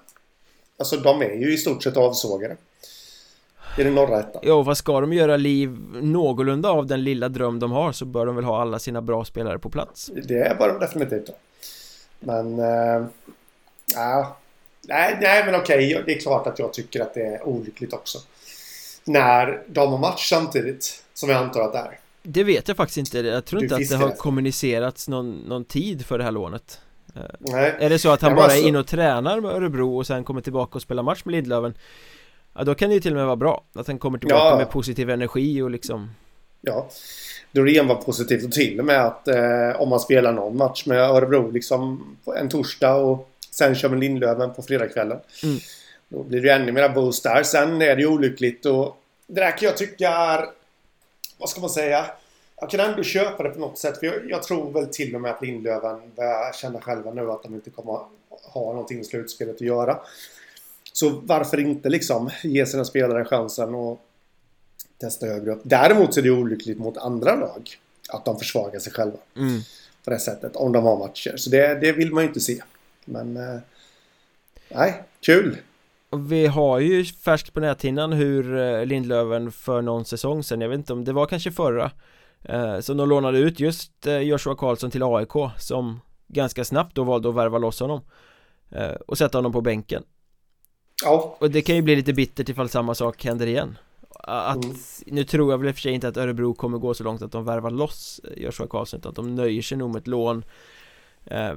[0.79, 2.57] alltså de är ju i stort sett avsågade.
[3.79, 4.43] I den norra ettan.
[4.45, 8.27] Jo, vad ska de göra liv någorlunda av den lilla dröm de har så bör
[8.27, 10.11] de väl ha alla sina bra spelare på plats.
[10.14, 11.35] Det bör de definitivt ha.
[12.21, 12.59] Men...
[12.59, 13.07] Äh,
[13.95, 14.37] ja.
[14.83, 16.03] Nej, nej, men okej.
[16.07, 18.19] Det är klart att jag tycker att det är olyckligt också.
[19.05, 21.99] När de har match samtidigt, som jag antar att det är.
[22.23, 23.19] Det vet jag faktiskt inte.
[23.19, 24.17] Jag tror du inte att det har det.
[24.17, 26.81] kommunicerats någon, någon tid för det här lånet.
[27.38, 27.76] Nej.
[27.78, 30.40] Är det så att han bara är inne och tränar med Örebro och sen kommer
[30.40, 31.74] tillbaka och spelar match med Lidlöven
[32.54, 34.57] Ja då kan det ju till och med vara bra Att han kommer tillbaka ja.
[34.57, 36.11] med positiv energi och liksom
[36.61, 36.88] Ja
[37.52, 40.98] det enbart positivt och till och med att eh, om man spelar någon match med
[40.98, 45.59] Örebro liksom en torsdag och sen kör med Lindlöven på fredagskvällen mm.
[46.09, 49.50] Då blir det ännu mera boost där Sen är det ju olyckligt och Det där
[49.50, 50.44] kan jag tycka är
[51.38, 52.07] Vad ska man säga
[52.61, 53.99] jag kan ändå köpa det på något sätt.
[53.99, 57.42] För jag, jag, tror väl till och med att Lindlöven börjar känna själva nu att
[57.42, 57.92] de inte kommer
[58.53, 59.99] ha någonting i slutspelet att göra.
[60.92, 64.01] Så varför inte liksom ge sina spelare chansen och
[65.01, 65.61] testa högre upp.
[65.62, 67.71] Däremot så är det olyckligt mot andra lag.
[68.09, 69.18] Att de försvagar sig själva.
[69.37, 69.61] Mm.
[70.05, 70.57] På det sättet.
[70.57, 71.37] Om de har matcher.
[71.37, 72.62] Så det, det vill man ju inte se.
[73.05, 73.37] Men...
[73.37, 73.61] Eh,
[74.68, 75.57] nej, kul.
[76.11, 80.79] Vi har ju färskt på näthinnan hur eh, Lindlöven för någon säsong sedan, jag vet
[80.79, 81.90] inte om det var kanske förra
[82.42, 87.05] Eh, så de lånade ut just eh, Joshua Karlsson till AIK som ganska snabbt då
[87.05, 88.01] valde att värva loss honom
[88.70, 90.03] eh, och sätta honom på bänken.
[91.05, 91.37] Ja.
[91.40, 93.79] Och det kan ju bli lite bittert ifall samma sak händer igen.
[94.20, 94.77] Att, mm.
[95.07, 97.22] Nu tror jag väl i och för sig inte att Örebro kommer gå så långt
[97.22, 100.44] att de värvar loss Joshua Karlsson utan att de nöjer sig nog med ett lån.
[101.24, 101.55] Eh,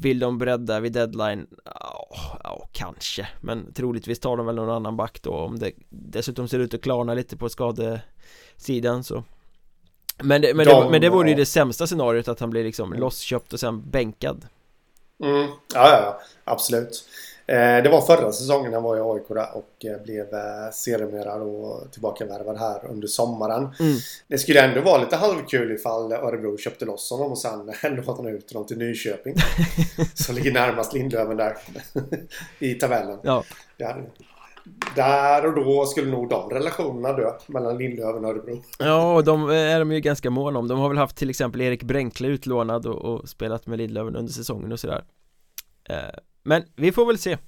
[0.00, 1.46] Vill de bredda vid deadline?
[1.64, 2.08] Ja,
[2.44, 3.28] oh, kanske.
[3.40, 5.32] Men troligtvis tar de väl någon annan back då.
[5.32, 9.24] Om det dessutom ser ut att klarna lite på skadesidan så
[10.22, 12.64] Men det, men, de, det, men det vore ju det sämsta scenariot att han blir
[12.64, 13.00] liksom mm.
[13.00, 14.46] lossköpt och sen bänkad
[15.22, 17.04] Mm, ja, ja, absolut.
[17.46, 21.82] Eh, det var förra säsongen han var i AIK och eh, blev eh, sedermera då
[21.92, 23.68] tillbakavärvad här under sommaren.
[23.80, 23.96] Mm.
[24.28, 28.26] Det skulle ändå vara lite halvkul ifall Örebro köpte loss honom och sen låt han
[28.26, 29.34] ut honom till Nyköping.
[30.14, 31.56] som ligger närmast Lindlöven där
[32.58, 33.18] i tabellen.
[33.22, 33.44] Ja.
[33.76, 34.04] Där,
[34.94, 38.62] där och då skulle nog de relationerna dö mellan Lindlöven och Örebro.
[38.78, 40.68] Ja, och de är de ju ganska måna om.
[40.68, 44.32] De har väl haft till exempel Erik Bränkle utlånad och, och spelat med Lindlöven under
[44.32, 45.04] säsongen och sådär.
[45.88, 45.96] Eh,
[46.42, 47.38] men vi får väl se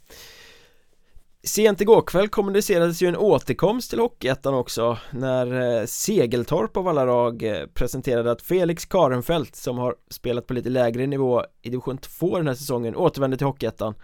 [1.46, 7.04] Sent igår kväll kommunicerades ju en återkomst till Hockeyettan också när eh, Segeltorp av alla
[7.04, 11.98] lag eh, presenterade att Felix Karenfeldt som har spelat på lite lägre nivå i division
[11.98, 13.94] 2 den här säsongen återvänder till Hockeyettan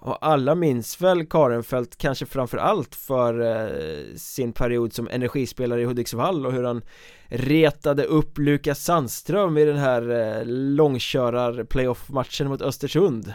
[0.00, 6.46] och alla minns väl Karenfält kanske framför allt för sin period som energispelare i Hudiksvall
[6.46, 6.82] och hur han
[7.28, 13.34] retade upp Lukas Sandström i den här långkörar playoff-matchen mot Östersund.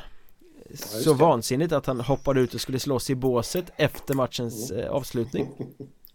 [0.73, 4.83] Så vansinnigt att han hoppade ut och skulle slåss i båset efter matchens mm.
[4.83, 5.47] eh, avslutning.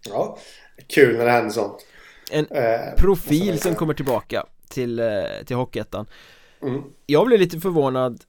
[0.08, 0.38] Ja,
[0.87, 1.87] kul när det händer sånt.
[2.30, 5.06] En eh, profil som kommer tillbaka till, eh,
[5.46, 6.06] till Hockeyettan.
[6.62, 6.82] Mm.
[7.06, 8.20] Jag blev lite förvånad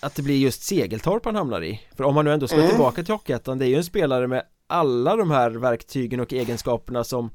[0.00, 2.68] att det blir just Segeltorp han hamnar i För om han nu ändå ska mm.
[2.68, 7.04] tillbaka till Hockeyettan Det är ju en spelare med alla de här verktygen och egenskaperna
[7.04, 7.30] som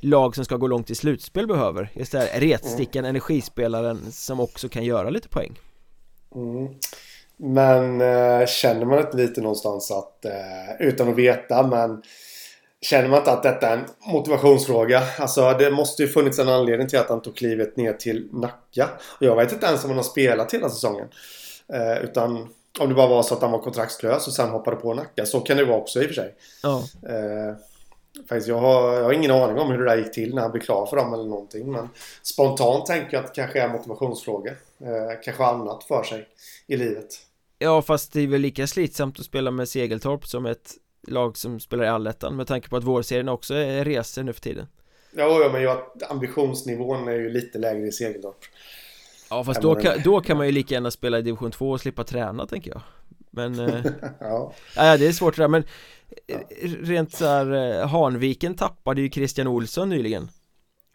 [0.00, 3.10] lag som ska gå långt i slutspel behöver Just det här retstickan, mm.
[3.10, 5.58] energispelaren som också kan göra lite poäng
[6.34, 6.74] mm.
[7.36, 12.02] Men eh, känner man inte lite någonstans att, eh, utan att veta, men
[12.82, 15.02] Känner man inte att detta är en motivationsfråga?
[15.18, 18.88] Alltså det måste ju funnits en anledning till att han tog klivet ner till Nacka.
[19.18, 21.08] Och jag vet inte ens om han har spelat hela säsongen.
[21.72, 24.94] Eh, utan om det bara var så att han var kontraktslös och sen hoppade på
[24.94, 25.26] Nacka.
[25.26, 26.34] Så kan det vara också i och för sig.
[26.62, 26.84] Ja.
[27.08, 27.54] Eh,
[28.28, 30.50] faktiskt, jag, har, jag har ingen aning om hur det där gick till när han
[30.50, 31.72] blev klar för dem eller någonting.
[31.72, 31.88] Men
[32.22, 34.50] spontant tänker jag att det kanske är en motivationsfråga.
[34.80, 36.28] Eh, kanske annat för sig
[36.66, 37.06] i livet.
[37.58, 40.72] Ja fast det är väl lika slitsamt att spela med Segeltorp som ett
[41.08, 44.40] lag som spelar i allettan med tanke på att vårserien också är resor nu för
[44.40, 44.66] tiden
[45.12, 48.44] Ja, ja men jag, ambitionsnivån är ju lite lägre i Segeltorp
[49.30, 51.80] Ja fast då kan, då kan man ju lika gärna spela i division 2 och
[51.80, 52.80] slippa träna tänker jag
[53.30, 53.84] Men eh,
[54.20, 54.52] ja.
[54.76, 55.64] ja det är svårt det där men
[56.26, 56.38] ja.
[56.62, 60.30] Rent så här, eh, Hanviken tappade ju Christian Olsson nyligen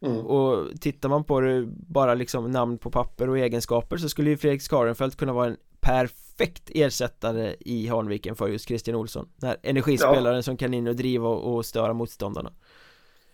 [0.01, 0.25] Mm.
[0.25, 4.37] Och tittar man på det bara liksom namn på papper och egenskaper så skulle ju
[4.37, 9.57] Fredrik Skarenfeldt kunna vara en perfekt ersättare i Hanviken för just Christian Olsson Den här
[9.63, 10.41] energispelaren ja.
[10.41, 12.53] som kan in och driva och, störa motståndarna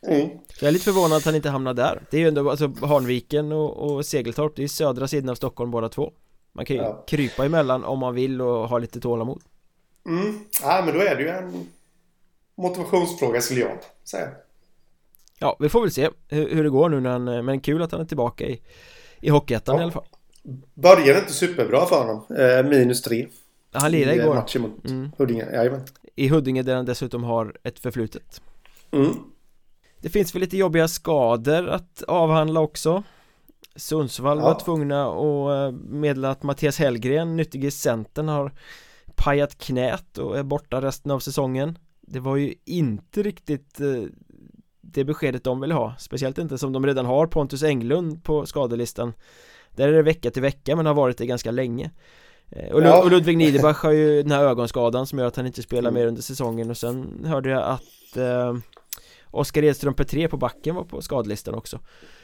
[0.07, 0.29] mm.
[0.59, 3.51] Jag är lite förvånad att han inte hamnar där Det är ju ändå, alltså Hanviken
[3.51, 6.11] och, och Segeltorp Det är södra sidan av Stockholm båda två
[6.53, 7.03] Man kan ju ja.
[7.07, 9.41] krypa emellan om man vill och ha lite tålamod
[10.05, 11.67] Mm, ja men då är det ju en
[12.55, 14.29] motivationsfråga skulle jag säga
[15.39, 17.91] Ja, vi får väl se hur, hur det går nu när han, men kul att
[17.91, 18.61] han är tillbaka i,
[19.19, 19.81] i Hockeyettan ja.
[19.81, 20.05] i alla fall
[20.73, 22.25] Började inte superbra för honom.
[22.37, 23.27] Eh, minus tre.
[23.71, 24.35] Han lirade igår.
[24.35, 25.11] matchen mot mm.
[25.17, 25.81] Huddinge, jajamän.
[26.15, 28.41] I Huddinge där han dessutom har ett förflutet.
[28.91, 29.15] Mm.
[30.01, 33.03] Det finns väl lite jobbiga skador att avhandla också.
[33.75, 34.43] Sundsvall ja.
[34.43, 38.51] var tvungna att eh, meddela att Mattias Hellgren, nyttige centern, har
[39.15, 41.77] pajat knät och är borta resten av säsongen.
[42.01, 44.03] Det var ju inte riktigt eh,
[44.81, 49.13] det beskedet de ville ha Speciellt inte som de redan har Pontus Englund på skadelistan
[49.71, 51.91] där är det vecka till vecka men har varit det ganska länge
[52.49, 53.03] eh, och, ja.
[53.03, 56.01] Ludvig Niederbach har ju den här ögonskadan som gör att han inte spelar mm.
[56.01, 58.55] mer under säsongen och sen hörde jag att eh,
[59.31, 61.79] Oskar Edström Petré på backen var på skadelistan också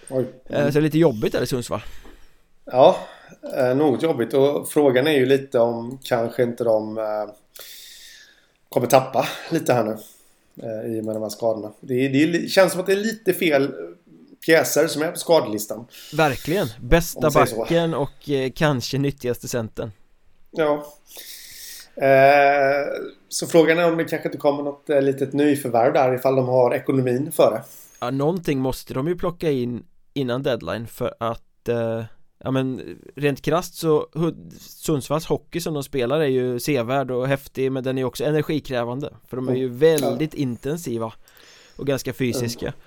[0.10, 0.26] Oj.
[0.50, 0.72] Mm.
[0.72, 1.82] Så det är lite jobbigt där i Sundsvall
[2.65, 2.98] Ja,
[3.58, 7.04] eh, något jobbigt och frågan är ju lite om kanske inte de eh,
[8.70, 9.98] kommer tappa lite här nu
[10.98, 11.72] i och med de här skadorna.
[11.80, 13.72] Det, det känns som att det är lite fel
[14.46, 17.98] pjäser som är på skadelistan Verkligen, bästa backen så.
[17.98, 19.91] och kanske nyttigaste centern
[20.52, 20.86] Ja
[23.30, 26.48] Så frågan är om det kanske inte kommer något eh, litet nyförvärv där ifall de
[26.48, 27.64] har ekonomin för det
[28.00, 32.04] Ja, någonting måste de ju plocka in innan deadline för att eh,
[32.44, 34.08] Ja men rent krast så
[34.60, 39.14] Sundsvalls hockey som de spelar är ju sevärd och häftig men den är också energikrävande
[39.28, 39.78] För de är ju mm.
[39.78, 40.42] väldigt ja.
[40.42, 41.14] intensiva
[41.78, 42.80] Och ganska fysiska mm.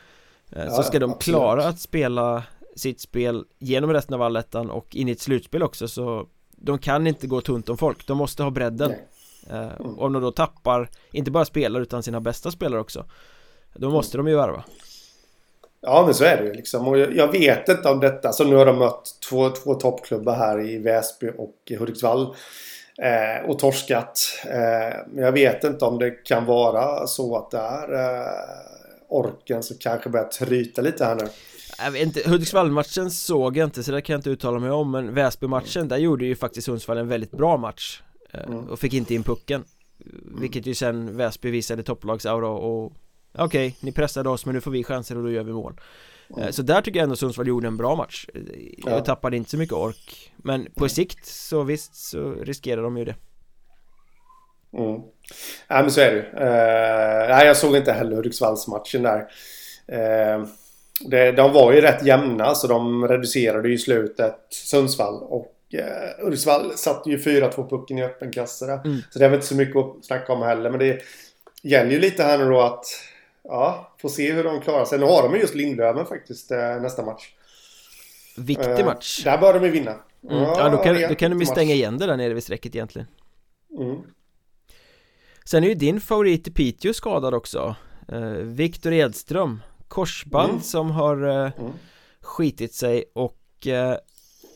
[0.52, 2.42] Eh, ja, så ska de klara att spela
[2.76, 6.26] sitt spel genom resten av allettan och in i ett slutspel också så
[6.60, 8.94] de kan inte gå tunt om folk, de måste ha bredden
[9.50, 9.98] mm.
[9.98, 13.04] Om de då tappar, inte bara spelare utan sina bästa spelare också
[13.74, 14.64] Då måste de ju värva.
[15.82, 16.88] Ja, men så är det ju liksom.
[16.88, 18.32] Och jag, jag vet inte om detta.
[18.32, 22.34] Så nu har de mött två, två toppklubbar här i Väsby och Hudiksvall.
[22.98, 24.20] Eh, och torskat.
[24.44, 28.26] Eh, men jag vet inte om det kan vara så att det är eh,
[29.08, 31.28] orken som kanske börjar tryta lite här nu.
[31.84, 34.90] Jag vet inte, Hudiksvall-matchen såg jag inte så det kan jag inte uttala mig om
[34.90, 38.68] Men Väsby-matchen, där gjorde ju faktiskt Sundsvall en väldigt bra match eh, mm.
[38.68, 39.64] Och fick inte in pucken
[40.40, 42.92] Vilket ju sen Väsby visade topplagsaura och
[43.32, 45.80] Okej, okay, ni pressade oss men nu får vi chanser och då gör vi mål
[46.36, 46.52] mm.
[46.52, 48.26] Så där tycker jag ändå Sundsvall gjorde en bra match
[48.84, 49.00] Jag ja.
[49.00, 53.14] tappade inte så mycket ork Men på sikt så visst så riskerar de ju det
[54.72, 55.00] Mm.
[55.68, 59.20] Nej men så är det uh, Nej jag såg inte heller Hudiksvallsmatchen där
[59.92, 60.46] uh,
[61.00, 66.72] det, De var ju rätt jämna så de reducerade ju slutet Sundsvall och uh, Hudiksvall
[66.76, 68.80] satte ju 4-2 pucken i öppen kasse.
[68.84, 68.98] Mm.
[69.10, 71.02] Så det är väl inte så mycket att snacka om heller men det
[71.62, 72.84] gäller ju lite här nu då att
[73.42, 74.98] Ja, får se hur de klarar sig.
[74.98, 77.32] Nu har de just Lindlöven faktiskt nästa match.
[78.36, 79.24] Viktig match.
[79.24, 79.90] Där bör de ju vinna.
[79.90, 80.42] Mm.
[80.42, 83.08] Ja, då kan, då kan de ju stänga igen det där nere vid strecket egentligen.
[83.78, 83.96] Mm.
[85.44, 87.76] Sen är ju din favorit i Piteå skadad också
[88.08, 89.60] eh, Viktor Edström
[89.90, 90.62] Korsband mm.
[90.62, 91.72] som har eh, mm.
[92.20, 93.96] skitit sig och eh,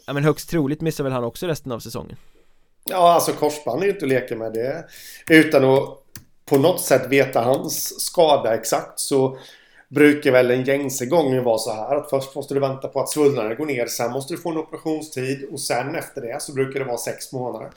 [0.07, 2.16] Ja men högst troligt missar väl han också resten av säsongen
[2.85, 4.85] Ja alltså korsband är ju inte att leka med det
[5.31, 5.88] Utan att
[6.44, 9.38] på något sätt veta hans skada exakt så
[9.88, 13.11] brukar väl en gängse gången vara så här att först måste du vänta på att
[13.11, 16.81] svullnaden går ner Sen måste du få en operationstid och sen efter det så brukar
[16.81, 17.70] det vara sex månader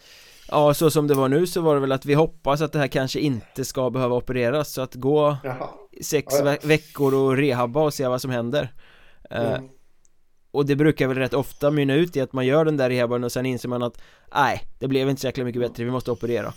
[0.49, 2.79] Ja, så som det var nu så var det väl att vi hoppas att det
[2.79, 5.69] här kanske inte ska behöva opereras Så att gå Jaha.
[6.03, 6.57] sex ja, ja.
[6.63, 8.73] veckor och rehabba och se vad som händer
[9.29, 9.63] eh, mm.
[9.63, 9.69] uh,
[10.51, 13.23] Och det brukar väl rätt ofta mynna ut i att man gör den där rehaben
[13.23, 14.01] och sen inser man att
[14.33, 16.53] Nej, det blev inte så jäkla mycket bättre, vi måste operera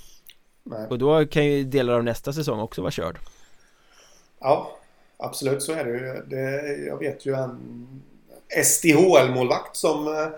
[0.62, 0.86] nej.
[0.90, 3.18] Och då kan ju delar av nästa säsong också vara körd
[4.40, 4.76] Ja,
[5.16, 8.02] absolut så är det ju det, Jag vet ju en
[8.64, 10.28] SDHL-målvakt som uh,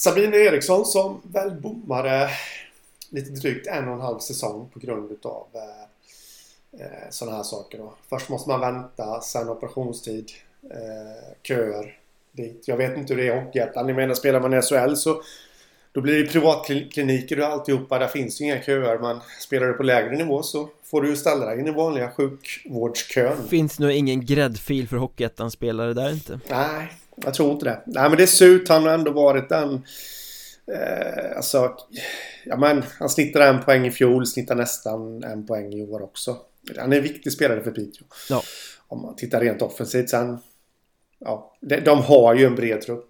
[0.00, 2.30] Sabine Eriksson som väl bommade
[3.10, 7.78] lite drygt en och en halv säsong på grund utav eh, eh sådana här saker
[7.78, 7.94] då.
[8.08, 10.30] Först måste man vänta, sen operationstid,
[10.70, 11.98] eh, köer
[12.32, 12.64] dit.
[12.66, 13.86] Jag vet inte hur det är i Hockeyettan.
[13.86, 15.22] Ni menar spelar man i SHL så
[15.92, 17.98] då blir det privatkliniker och alltihopa.
[17.98, 18.98] Där finns ju inga köer.
[18.98, 22.10] Men spelar du på lägre nivå så får du ju ställa dig i den vanliga
[22.10, 23.48] sjukvårdskön.
[23.48, 26.40] Finns nog ingen gräddfil för Hockeyettan-spelare där inte.
[26.48, 26.88] Nej,
[27.24, 27.82] jag tror inte det.
[27.86, 28.68] Nej men det ser ut.
[28.68, 29.74] Han har ändå varit den...
[30.72, 31.74] Eh, alltså...
[32.44, 34.26] Ja men han snittade en poäng i fjol.
[34.26, 36.36] Snittar nästan en poäng i år också.
[36.78, 38.06] Han är en viktig spelare för Piteå.
[38.28, 38.42] Ja.
[38.88, 40.38] Om man tittar rent offensivt sen.
[41.18, 43.08] Ja, de, de har ju en bred trupp.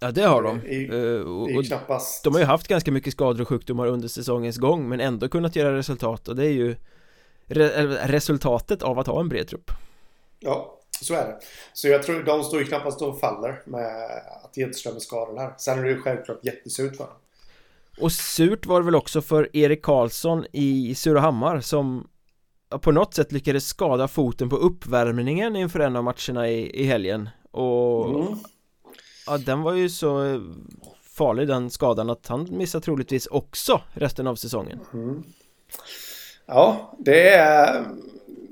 [0.00, 2.24] Ja det har de I, uh, och, och knappast...
[2.24, 5.56] De har ju haft ganska mycket skador och sjukdomar under säsongens gång Men ändå kunnat
[5.56, 6.76] göra resultat och det är ju
[7.46, 7.68] re
[8.06, 9.70] Resultatet av att ha en bred trupp
[10.40, 11.38] Ja så är det.
[11.72, 13.86] Så jag tror de står ju knappast och faller med
[14.44, 15.54] att Edström är skadad här.
[15.58, 17.18] Sen är det ju självklart jättesurt för honom.
[18.00, 22.08] Och surt var det väl också för Erik Karlsson i Surahammar som
[22.80, 27.28] på något sätt lyckades skada foten på uppvärmningen inför en av matcherna i, i helgen
[27.50, 28.38] och mm.
[29.26, 30.40] ja, den var ju så
[31.02, 34.80] farlig den skadan att han missar troligtvis också resten av säsongen.
[34.92, 35.22] Mm.
[36.46, 37.84] Ja, det är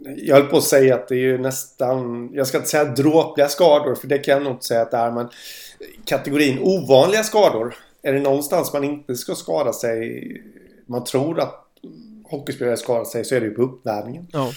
[0.05, 3.49] jag höll på att säga att det är ju nästan, jag ska inte säga dråpliga
[3.49, 5.29] skador för det kan jag nog inte säga att det är men
[6.05, 7.75] kategorin ovanliga skador.
[8.03, 10.43] Är det någonstans man inte ska skada sig,
[10.87, 11.65] man tror att
[12.25, 14.27] hockeyspelare skadar sig så är det ju på uppvärmningen.
[14.33, 14.53] Ja.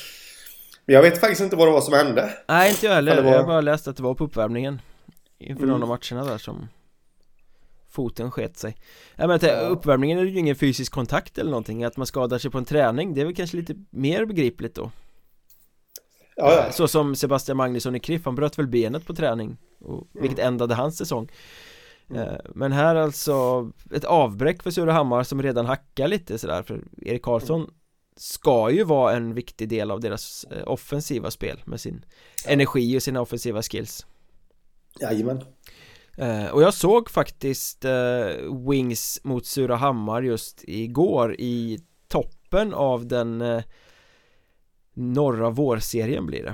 [0.85, 2.33] Men jag vet faktiskt inte vad det var som hände.
[2.47, 3.31] Nej inte jag heller, var...
[3.31, 4.81] jag har bara läst att det var på uppvärmningen
[5.39, 5.69] Inför mm.
[5.69, 6.67] någon av matcherna där som
[7.89, 8.75] foten sket sig
[9.15, 9.51] ja, men ja.
[9.51, 13.13] uppvärmningen är ju ingen fysisk kontakt eller någonting Att man skadar sig på en träning,
[13.13, 14.91] det är väl kanske lite mer begripligt då
[16.37, 16.71] Ja, ja.
[16.71, 20.47] Så som Sebastian Magnusson i Kriff, han bröt väl benet på träning och, Vilket mm.
[20.47, 21.31] ändade hans säsong
[22.09, 22.21] mm.
[22.21, 27.21] Eh, men här alltså ett avbräck för Surahammar som redan hackar lite sådär för Erik
[27.21, 27.73] Karlsson mm.
[28.19, 32.05] Ska ju vara en viktig del av deras eh, offensiva spel med sin
[32.45, 32.51] ja.
[32.51, 34.05] energi och sina offensiva skills
[35.01, 35.43] Jajamän
[36.17, 37.85] eh, Och jag såg faktiskt
[38.67, 43.63] Wings mot Surahammar just igår i toppen av den
[44.97, 46.53] norra vårserien blir det.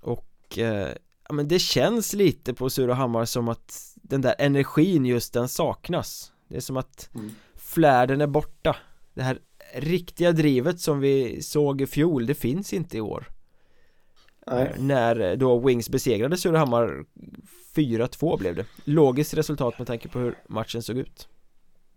[0.00, 0.88] Och eh,
[1.28, 6.32] ja men det känns lite på Surahammar som att den där energin just den saknas.
[6.48, 7.30] Det är som att mm.
[7.54, 8.76] flärden är borta.
[9.14, 9.38] Det här
[9.74, 13.28] riktiga drivet som vi såg i fjol det finns inte i år.
[14.46, 14.74] Nej.
[14.78, 17.04] När då Wings besegrade Surahammar
[17.76, 18.64] 4-2 blev det.
[18.84, 21.28] Logiskt resultat med tanke på hur matchen såg ut.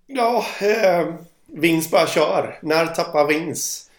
[0.05, 2.59] Ja, eh, Wings bara kör.
[2.61, 3.91] När tappar Wings?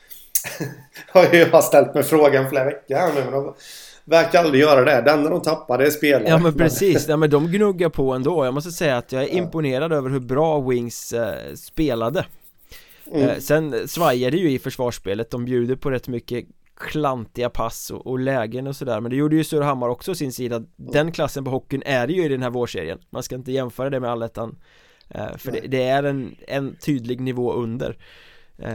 [1.12, 3.20] har jag ställt mig frågan flera veckor här nu.
[3.20, 3.55] Men de
[4.05, 5.03] verkar aldrig göra det.
[5.03, 6.28] Det enda de tappar det är spelare.
[6.28, 8.45] Ja men precis, ja, men de gnuggar på ändå.
[8.45, 12.26] Jag måste säga att jag är imponerad över hur bra Wings eh, spelade.
[13.12, 13.28] Mm.
[13.28, 15.30] Eh, sen svajar det ju i försvarsspelet.
[15.30, 16.45] De bjuder på rätt mycket
[16.78, 20.62] klantiga pass och, och lägen och sådär Men det gjorde ju Surahammar också sin sida
[20.76, 23.91] Den klassen på hockeyn är det ju i den här vårserien Man ska inte jämföra
[23.91, 24.59] det med allettan
[25.09, 27.97] eh, För det, det, är en, en tydlig nivå under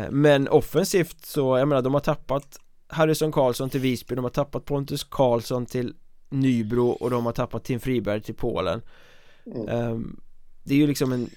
[0.10, 4.66] Men offensivt så, jag menar de har tappat Harrison Karlsson till Visby De har tappat
[4.66, 5.94] Pontus Karlsson till
[6.30, 8.82] Nybro och de har tappat Tim Friberg till Polen.
[9.46, 9.68] Mm.
[9.68, 10.00] eh,
[10.64, 11.30] Det är ju liksom en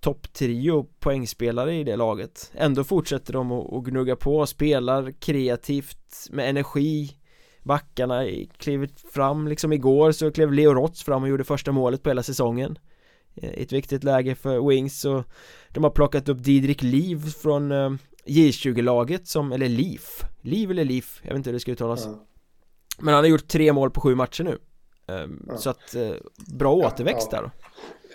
[0.00, 2.50] topptrio poängspelare i det laget.
[2.54, 7.16] Ändå fortsätter de att gnugga på, spelar kreativt med energi.
[7.62, 8.24] Backarna
[8.56, 12.22] klivit fram liksom igår så klev Leo Rotz fram och gjorde första målet på hela
[12.22, 12.78] säsongen
[13.34, 15.24] eh, Ett viktigt läge för Wings och
[15.68, 17.90] de har plockat upp Didrik Liv från eh,
[18.26, 22.26] J20-laget som, eller Leaf Liv eller Leaf, jag vet inte hur det ska uttalas ja.
[22.98, 24.58] Men han har gjort tre mål på sju matcher nu
[25.08, 25.56] ehm, ja.
[25.56, 26.10] Så att, eh,
[26.58, 27.50] bra återväxt ja, där då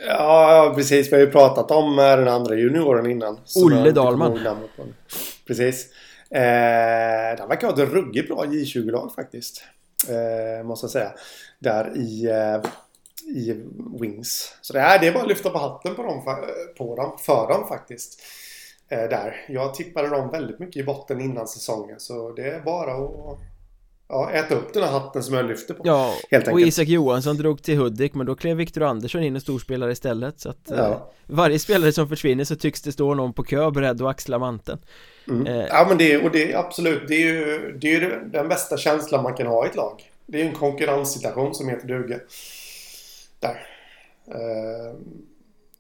[0.08, 1.12] Ja, precis.
[1.12, 3.40] Vi har ju pratat om den andra junioren innan.
[3.56, 4.40] Olle Dahlman.
[5.48, 5.88] Precis.
[6.30, 9.64] Eh, den verkar ha ett ruggigt bra J20-lag faktiskt.
[10.10, 11.12] Eh, måste jag säga.
[11.60, 12.70] Där i, eh,
[13.36, 13.64] i
[14.02, 14.58] Wings.
[14.62, 16.24] Så det, här, det är bara att lyfta på hatten på dem,
[16.78, 18.22] på dem, för dem faktiskt.
[18.90, 19.46] Eh, där.
[19.48, 22.00] Jag tippade dem väldigt mycket i botten innan säsongen.
[22.00, 23.40] Så det är bara att
[24.10, 25.82] ja, äta upp den här hatten som jag lyfter på.
[25.86, 29.42] Ja, helt och Isak Johansson drog till Hudik men då klev Viktor Andersson in och
[29.42, 30.76] storspelare istället så att ja.
[30.76, 34.40] eh, Varje spelare som försvinner så tycks det stå någon på kö beredd att axla
[34.40, 34.80] manteln
[35.28, 35.48] mm.
[35.48, 38.78] eh, Ja men det, och det är absolut, det är ju, det är den bästa
[38.78, 42.20] känslan man kan ha i ett lag Det är ju en konkurrenssituation som heter duga
[43.40, 43.68] Där
[44.28, 45.00] eh,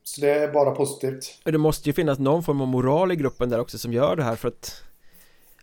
[0.03, 3.49] Så det är bara positivt Det måste ju finnas någon form av moral i gruppen
[3.49, 4.83] där också som gör det här för att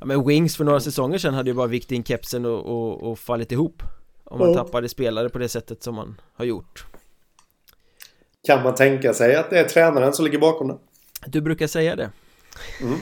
[0.01, 3.11] Ja men Wings för några säsonger sedan hade ju bara vikt in kepsen och, och,
[3.11, 3.83] och fallit ihop
[4.25, 4.65] Om man mm.
[4.65, 6.87] tappade spelare på det sättet som man har gjort
[8.47, 10.79] Kan man tänka sig att det är tränaren som ligger bakom det?
[11.27, 12.11] Du brukar säga det
[12.81, 12.99] mm.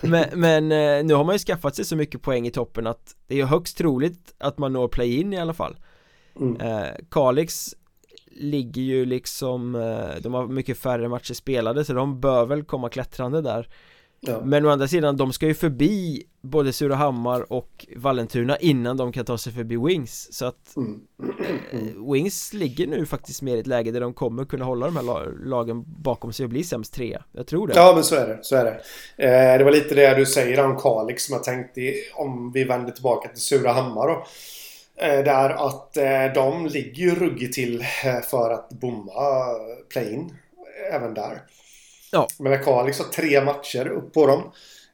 [0.00, 3.16] men, men, eh, nu har man ju skaffat sig så mycket poäng i toppen att
[3.26, 5.76] det är högst troligt att man når play-in i alla fall
[6.40, 6.60] mm.
[6.60, 7.74] eh, Kalix
[8.26, 12.88] ligger ju liksom eh, De har mycket färre matcher spelade så de bör väl komma
[12.88, 13.68] klättrande där
[14.26, 14.40] Ja.
[14.44, 19.24] Men å andra sidan, de ska ju förbi både Surahammar och Vallentuna innan de kan
[19.24, 21.00] ta sig förbi Wings Så att mm.
[21.72, 22.12] Mm.
[22.12, 25.44] Wings ligger nu faktiskt mer i ett läge där de kommer kunna hålla de här
[25.44, 28.38] lagen bakom sig och bli sämst trea Jag tror det Ja men så är det,
[28.42, 28.80] så är det
[29.26, 32.92] eh, Det var lite det du säger om Kalix som jag tänkte om vi vänder
[32.92, 34.22] tillbaka till Surahammar då eh,
[34.96, 39.46] Där att eh, de ligger ju ruggigt till eh, för att bomma
[39.88, 40.36] play-in
[40.92, 41.42] Även där
[42.12, 42.26] Ja.
[42.38, 44.42] Men Kalix har tre matcher upp på dem.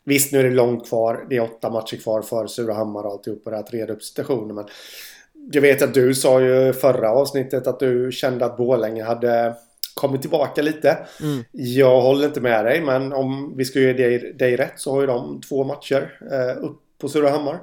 [0.04, 1.26] Visst, nu är det långt kvar.
[1.30, 4.54] Det är åtta matcher kvar för Surahammar och alltihop på det att reda upp situationen.
[4.54, 4.64] Men
[5.52, 9.54] jag vet att du sa ju förra avsnittet att du kände att Borlänge hade
[9.94, 10.98] kommit tillbaka lite.
[11.20, 11.44] Mm.
[11.52, 15.00] Jag håller inte med dig, men om vi ska ge dig, dig rätt så har
[15.00, 17.60] ju de två matcher eh, upp på Surahammar.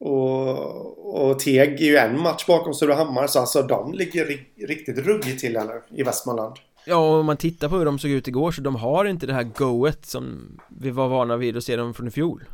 [0.00, 4.26] Och, och Teg är ju en match bakom Surahammar, så alltså de ligger
[4.66, 6.56] riktigt ruggigt till här nu i Västmanland.
[6.84, 9.34] Ja, om man tittar på hur de såg ut igår så de har inte det
[9.34, 12.44] här goet som vi var vana vid att se dem från i fjol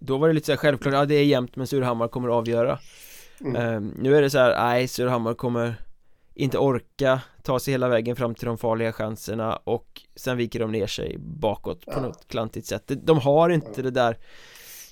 [0.00, 2.34] Då var det lite så här självklart, ja det är jämnt men Surahammar kommer att
[2.34, 2.78] avgöra
[3.40, 3.76] mm.
[3.76, 5.74] um, Nu är det så här, nej Surahammar kommer
[6.34, 10.72] inte orka ta sig hela vägen fram till de farliga chanserna och sen viker de
[10.72, 12.00] ner sig bakåt på ja.
[12.00, 13.82] något klantigt sätt De har inte ja.
[13.82, 14.18] det där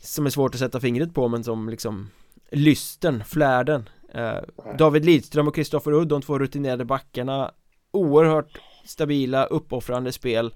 [0.06, 2.10] som är svårt att sätta fingret på men som liksom
[2.50, 3.88] lysten, flärden.
[4.14, 7.50] Uh, David Lidström och Kristoffer Udd, de två rutinerade backarna.
[7.90, 10.54] Oerhört stabila, uppoffrande spel.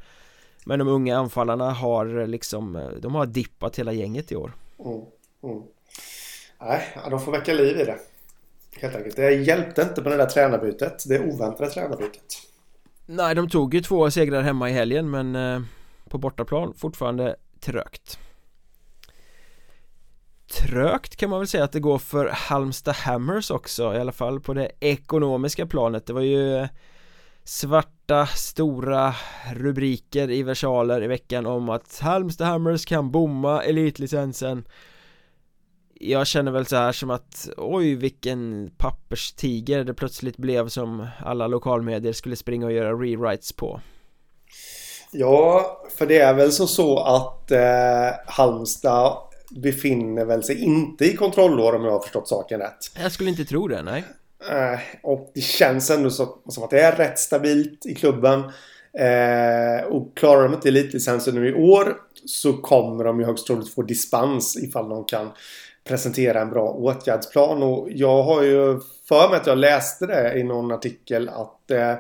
[0.64, 4.52] Men de unga anfallarna har liksom, de har dippat hela gänget i år.
[4.78, 5.00] Mm,
[5.42, 5.62] mm.
[6.60, 7.98] Nej, de får väcka liv i det.
[8.76, 11.04] Helt enkelt, det hjälpte inte med det där tränarbytet.
[11.08, 12.24] Det oväntade tränarbytet.
[13.06, 15.60] Nej, de tog ju två segrar hemma i helgen men eh,
[16.08, 18.18] På bortaplan fortfarande trögt
[20.50, 24.40] Trögt kan man väl säga att det går för Halmstad Hammers också I alla fall
[24.40, 26.06] på det ekonomiska planet.
[26.06, 26.68] Det var ju
[27.44, 29.14] svarta stora
[29.54, 34.64] rubriker i versaler i veckan om att Halmstad Hammers kan bomma elitlicensen.
[35.94, 41.46] Jag känner väl så här som att oj vilken papperstiger det plötsligt blev som alla
[41.46, 43.80] lokalmedier skulle springa och göra rewrites på.
[45.12, 45.66] Ja,
[45.98, 51.74] för det är väl så, så att eh, Halmstad befinner väl sig inte i kontrollår
[51.74, 52.78] om jag har förstått saken rätt.
[53.02, 54.04] Jag skulle inte tro det, nej.
[54.50, 58.40] Eh, och det känns ändå så, som att det är rätt stabilt i klubben.
[58.92, 61.96] Eh, och klarar de inte elitlicensen nu i år
[62.26, 65.30] så kommer de ju högst troligt få dispens ifall de kan
[65.84, 67.62] presentera en bra åtgärdsplan.
[67.62, 71.94] Och jag har ju för mig att jag läste det i någon artikel att eh,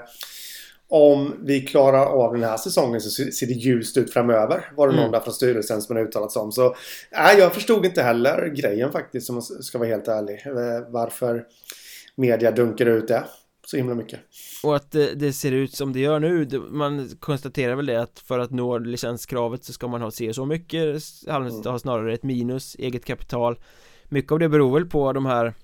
[0.90, 4.72] om vi klarar av den här säsongen så ser det ljust ut framöver.
[4.76, 5.12] Var det någon mm.
[5.12, 6.52] där från styrelsen som har uttalat sig om.
[6.52, 6.76] Så
[7.12, 10.46] nej, jag förstod inte heller grejen faktiskt om jag ska vara helt ärlig.
[10.46, 11.44] Eh, varför
[12.16, 13.24] media dunkar ut det
[13.66, 14.20] så himla mycket.
[14.62, 18.18] Och att det, det, ser ut som det gör nu, man konstaterar väl det att
[18.18, 21.72] för att nå licenskravet så ska man ha se så mycket Halmstad mm.
[21.72, 23.58] har snarare ett minus, eget kapital
[24.08, 25.54] Mycket av det beror väl på de här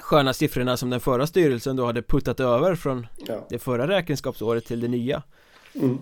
[0.00, 3.46] sköna siffrorna som den förra styrelsen då hade puttat över från ja.
[3.48, 5.22] det förra räkenskapsåret till det nya
[5.74, 5.98] mm.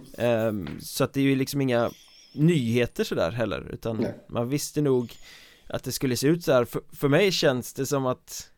[0.49, 1.90] um, Så att det är ju liksom inga
[2.34, 4.14] nyheter sådär heller utan Nej.
[4.28, 5.12] man visste nog
[5.66, 6.64] att det skulle se ut så här.
[6.64, 8.51] För, för mig känns det som att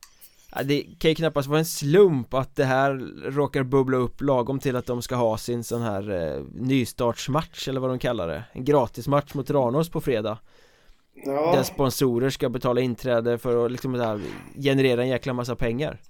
[0.55, 2.95] ja, Det kan ju knappast vara en slump att det här
[3.31, 7.81] råkar bubbla upp lagom till att de ska ha sin sån här eh, nystartsmatch eller
[7.81, 10.39] vad de kallar det En gratismatch mot Tranås på fredag
[11.25, 11.53] ja.
[11.57, 14.21] Där sponsorer ska betala inträde för att liksom här,
[14.57, 16.01] generera en jäkla massa pengar.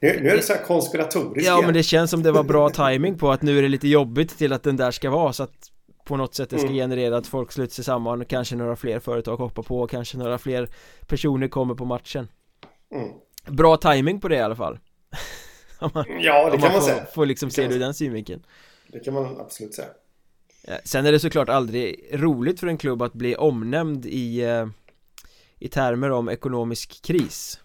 [0.00, 2.70] Nu, nu är det så här konspiratoriskt Ja men det känns som det var bra
[2.70, 5.42] timing på att nu är det lite jobbigt till att den där ska vara så
[5.42, 5.70] att
[6.04, 6.76] på något sätt det ska mm.
[6.76, 10.68] generera att folk sluter sig samman kanske några fler företag hoppar på kanske några fler
[11.06, 12.28] personer kommer på matchen.
[12.94, 13.08] Mm.
[13.46, 14.78] Bra timing på det i alla fall.
[15.94, 17.06] Man, Ja det kan man, får, säga.
[17.14, 18.46] Får liksom se det ur den synvinkeln.
[18.88, 19.88] Det kan man absolut säga
[20.84, 24.66] Sen är det såklart aldrig roligt för en klubb att bli omnämnd i eh,
[25.58, 27.60] I termer om ekonomisk kris.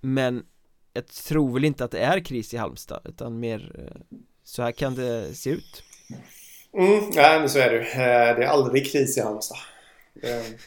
[0.00, 0.44] Men
[0.92, 4.72] Jag tror väl inte att det är kris i Halmstad utan mer eh, Så här
[4.72, 5.82] kan det se ut.
[6.72, 9.58] Mm, nej men så är det eh, Det är aldrig kris i Halmstad.
[10.14, 10.58] Det är en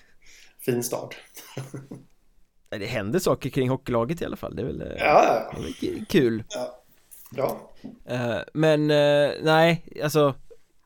[0.59, 1.15] fin stad.
[2.69, 4.55] Det händer saker kring hockeylaget i alla fall.
[4.55, 5.51] Det är väl, ja.
[5.51, 6.43] det är väl kul.
[6.49, 6.81] Ja.
[8.05, 8.43] ja.
[8.53, 8.87] Men
[9.43, 10.35] nej, alltså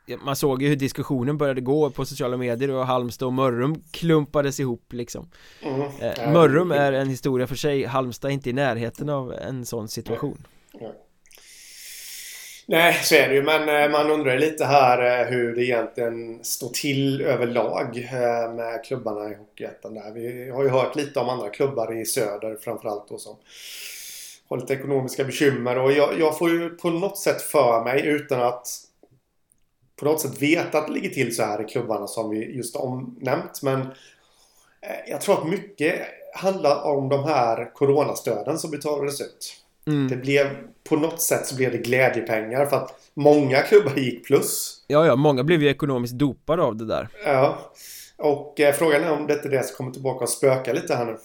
[0.07, 4.59] man såg ju hur diskussionen började gå på sociala medier och Halmstad och Mörrum klumpades
[4.59, 5.29] ihop liksom.
[5.61, 5.81] Mm.
[5.81, 9.87] eh, Mörrum är en historia för sig, Halmstad är inte i närheten av en sån
[9.87, 10.47] situation.
[10.73, 10.91] Nej,
[12.65, 16.43] Nej så är det ju men eh, man undrar lite här eh, hur det egentligen
[16.43, 20.11] står till överlag eh, med klubbarna i Hockeyettan där.
[20.11, 23.35] Vi har ju hört lite om andra klubbar i söder framförallt då som
[24.49, 25.77] har lite ekonomiska bekymmer.
[25.77, 28.67] Och jag, jag får ju på något sätt för mig utan att
[30.03, 32.75] på något sätt veta att det ligger till så här i klubbarna som vi just
[32.75, 33.61] omnämnt.
[33.61, 33.87] Men eh,
[35.07, 36.01] jag tror att mycket
[36.33, 39.55] handlar om de här coronastöden som betalades ut.
[39.87, 40.07] Mm.
[40.07, 40.47] Det blev
[40.89, 44.83] på något sätt så blev det glädjepengar för att många klubbar gick plus.
[44.87, 47.07] Ja, ja, många blev ju ekonomiskt dopade av det där.
[47.25, 47.71] Ja.
[48.17, 50.95] Och eh, frågan är om det inte är det som kommer tillbaka och spöka lite
[50.95, 51.17] här nu.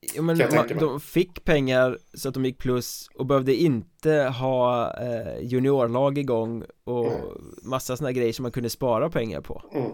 [0.00, 4.92] Ja, men man, de fick pengar så att de gick plus och behövde inte ha
[5.00, 7.54] eh, juniorlag igång och mm.
[7.62, 9.62] massa sådana grejer som man kunde spara pengar på.
[9.74, 9.90] Mm.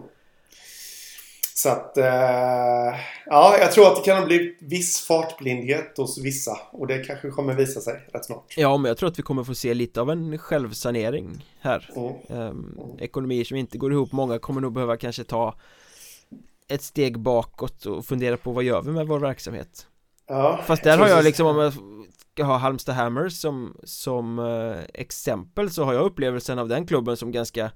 [1.55, 6.87] Så att, eh, ja, jag tror att det kan bli viss fartblindhet hos vissa och
[6.87, 8.53] det kanske kommer visa sig rätt snart.
[8.57, 11.89] Ja, men jag tror att vi kommer få se lite av en självsanering här.
[11.95, 12.41] Mm.
[12.49, 15.55] Um, ekonomier som inte går ihop, många kommer nog behöva kanske ta
[16.67, 19.87] ett steg bakåt och fundera på vad gör vi med vår verksamhet?
[20.27, 21.73] Ja, Fast där har jag liksom om jag
[22.33, 27.17] ska ha Halmstad Hammers som, som eh, exempel så har jag upplevelsen av den klubben
[27.17, 27.71] som ganska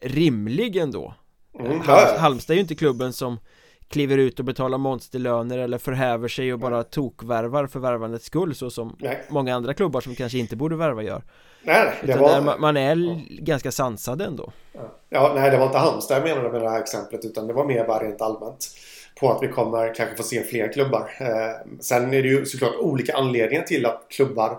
[0.00, 1.14] rimlig ändå
[1.58, 3.38] mm, Halm, Halmstad är ju inte klubben som
[3.88, 8.70] kliver ut och betalar monsterlöner eller förhäver sig och bara tokvärvar för värvandets skull så
[8.70, 9.24] som nej.
[9.28, 11.22] många andra klubbar som kanske inte borde värva gör
[11.62, 12.40] Nej, det var...
[12.40, 13.20] man, man är ja.
[13.28, 14.80] ganska sansad ändå ja.
[15.08, 17.64] ja, nej det var inte Halmstad jag menade med det här exemplet utan det var
[17.64, 18.66] mer bara rent allmänt
[19.20, 21.10] på att vi kommer kanske få se fler klubbar.
[21.20, 24.58] Eh, sen är det ju såklart olika anledningar till att klubbar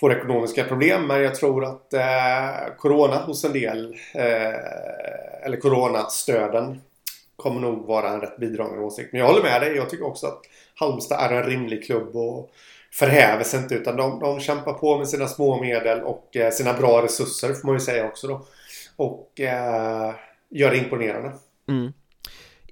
[0.00, 1.06] får ekonomiska problem.
[1.06, 6.80] Men jag tror att eh, Corona hos en del, eh, eller Coronastöden,
[7.36, 9.12] kommer nog vara en rätt bidragande åsikt.
[9.12, 9.76] Men jag håller med dig.
[9.76, 10.40] Jag tycker också att
[10.74, 12.50] Halmstad är en rimlig klubb och
[12.92, 16.72] förhäver sig inte utan de, de kämpar på med sina små medel och eh, sina
[16.72, 18.46] bra resurser får man ju säga också då.
[18.96, 20.14] Och eh,
[20.50, 21.32] gör det imponerande.
[21.68, 21.92] Mm.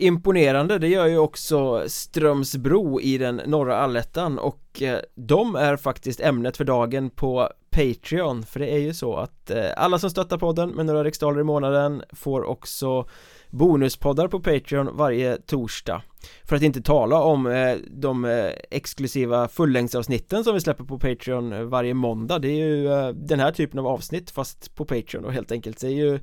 [0.01, 6.20] Imponerande, det gör ju också Strömsbro i den norra allettan och eh, de är faktiskt
[6.20, 10.38] ämnet för dagen på Patreon för det är ju så att eh, alla som stöttar
[10.38, 13.09] podden med några riksdaler i månaden får också
[13.51, 16.03] bonuspoddar på Patreon varje torsdag.
[16.44, 21.53] För att inte tala om eh, de eh, exklusiva fullängdsavsnitten som vi släpper på Patreon
[21.53, 22.38] eh, varje måndag.
[22.38, 25.80] Det är ju eh, den här typen av avsnitt fast på Patreon och helt enkelt.
[25.80, 26.20] Det är ju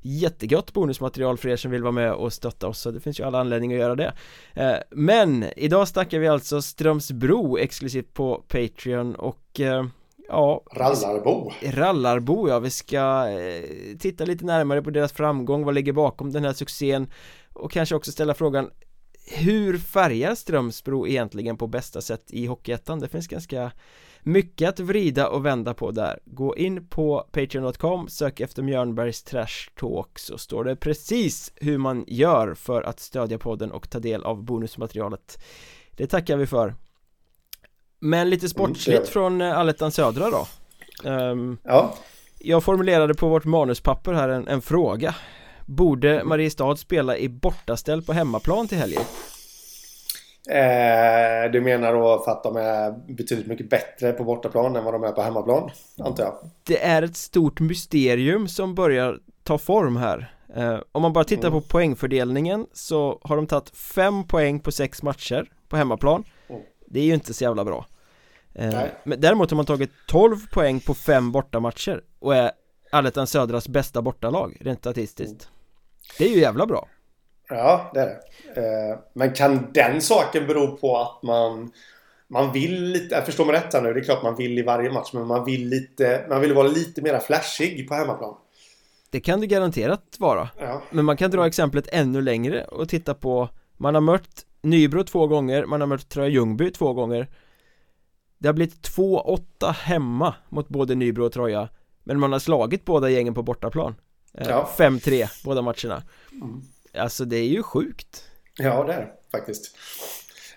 [0.00, 3.24] jättegott bonusmaterial för er som vill vara med och stötta oss så det finns ju
[3.24, 4.12] alla anledningar att göra det.
[4.54, 9.86] Eh, Men idag snackar vi alltså Strömsbro exklusivt på Patreon och eh,
[10.28, 10.62] Ja.
[10.72, 11.52] Rallarbo.
[11.62, 16.44] Rallarbo ja, vi ska eh, titta lite närmare på deras framgång, vad ligger bakom den
[16.44, 17.10] här succén
[17.52, 18.70] och kanske också ställa frågan
[19.26, 23.00] hur färgar Strömsbro egentligen på bästa sätt i Hockeyettan?
[23.00, 23.72] Det finns ganska
[24.22, 26.18] mycket att vrida och vända på där.
[26.24, 32.04] Gå in på Patreon.com, sök efter Mjörnbergs Trash Talk så står det precis hur man
[32.06, 35.44] gör för att stödja podden och ta del av bonusmaterialet.
[35.96, 36.74] Det tackar vi för
[38.00, 40.46] Men lite sportsligt mm, från eh, Allettan Södra då
[41.10, 41.94] um, Ja
[42.38, 45.14] Jag formulerade på vårt manuspapper här en, en fråga
[45.66, 49.02] Borde Mariestad spela i bortaställ på hemmaplan till helgen?
[50.50, 54.94] Eh, du menar då för att de är betydligt mycket bättre på bortaplan än vad
[54.94, 56.34] de är på hemmaplan, antar jag?
[56.62, 61.48] Det är ett stort mysterium som börjar ta form här eh, Om man bara tittar
[61.48, 61.60] mm.
[61.60, 66.30] på poängfördelningen så har de tagit fem poäng på sex matcher på hemmaplan mm.
[66.86, 67.86] Det är ju inte så jävla bra
[68.54, 72.50] eh, Men däremot har man tagit 12 poäng på fem bortamatcher och är
[72.92, 75.48] Allettan Södras bästa bortalag rent statistiskt.
[76.18, 76.88] Det är ju jävla bra
[77.48, 78.90] Ja, det är det.
[78.90, 81.72] Eh, men kan den saken bero på att man
[82.28, 84.62] man vill lite, jag förstår mig rätt här nu, det är klart man vill i
[84.62, 88.34] varje match men man vill lite, man vill vara lite mer flashig på hemmaplan.
[89.10, 90.48] Det kan det garanterat vara.
[90.58, 90.82] Ja.
[90.90, 95.26] Men man kan dra exemplet ännu längre och titta på Man har mött Nybro två
[95.26, 97.28] gånger, man har mött Tröja Ljungby två gånger
[98.38, 101.68] Det har blivit 2-8 hemma mot både Nybro och Troja
[102.04, 103.94] Men man har slagit båda gängen på bortaplan
[104.34, 104.70] eh, ja.
[104.76, 106.02] 5-3 båda matcherna
[106.32, 106.62] mm.
[106.98, 108.24] Alltså det är ju sjukt
[108.58, 109.76] Ja det är det faktiskt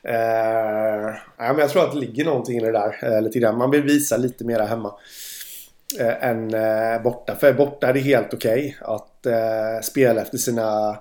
[0.03, 0.13] eh,
[1.37, 3.57] ja, men Jag tror att det ligger någonting i det där eh, lite grann.
[3.57, 4.95] Man vill visa lite mera hemma
[5.99, 7.35] eh, än eh, borta.
[7.35, 10.99] För borta är det helt okej okay att eh, spela efter sina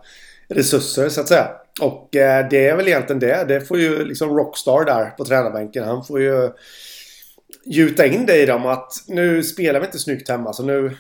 [0.48, 1.48] resurser så att säga.
[1.80, 3.44] Och eh, det är väl egentligen det.
[3.48, 5.84] Det får ju liksom Rockstar där på tränarbänken.
[5.84, 6.50] Han får ju
[7.64, 10.96] gjuta in det i dem att nu spelar vi inte snyggt hemma så nu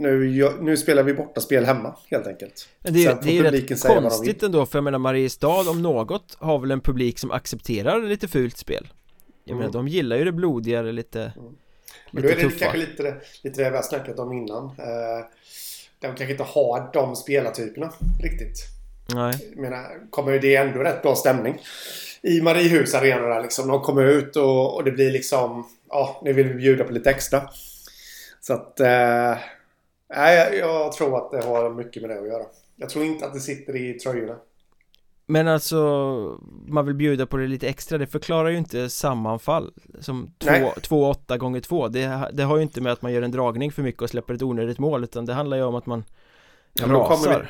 [0.00, 3.42] nu, nu spelar vi borta spel hemma helt enkelt Men det, är, det är ju
[3.42, 8.02] rätt konstigt ändå för jag menar Mariestad om något har väl en publik som accepterar
[8.02, 8.88] lite fult spel
[9.44, 9.58] Jag mm.
[9.58, 11.56] menar de gillar ju det blodigare lite mm.
[12.10, 12.58] Men då är det tuffa.
[12.58, 15.24] kanske lite, lite det vi har snackat om innan eh,
[16.00, 17.92] De kanske inte har de spelartyperna
[18.22, 18.79] riktigt
[19.14, 21.58] Nej Jag menar, kommer det ändå rätt bra stämning
[22.22, 23.68] i Mariehus arena där liksom.
[23.68, 27.10] De kommer ut och, och det blir liksom Ja, nu vill vi bjuda på lite
[27.10, 27.42] extra
[28.40, 29.38] Så att eh,
[30.08, 32.44] jag, jag tror att det har mycket med det att göra.
[32.76, 34.36] Jag tror inte att det sitter i tröjorna.
[35.26, 35.78] Men alltså,
[36.66, 41.60] man vill bjuda på det lite extra, det förklarar ju inte sammanfall Som 2-8 gånger
[41.60, 44.10] 2 det, det har ju inte med att man gör en dragning för mycket och
[44.10, 46.04] släpper ett onödigt mål Utan det handlar ju om att man
[46.72, 47.46] ja, rasar vi,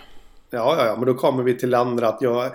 [0.51, 2.53] ja, ja, ja, men då kommer vi till det andra att jag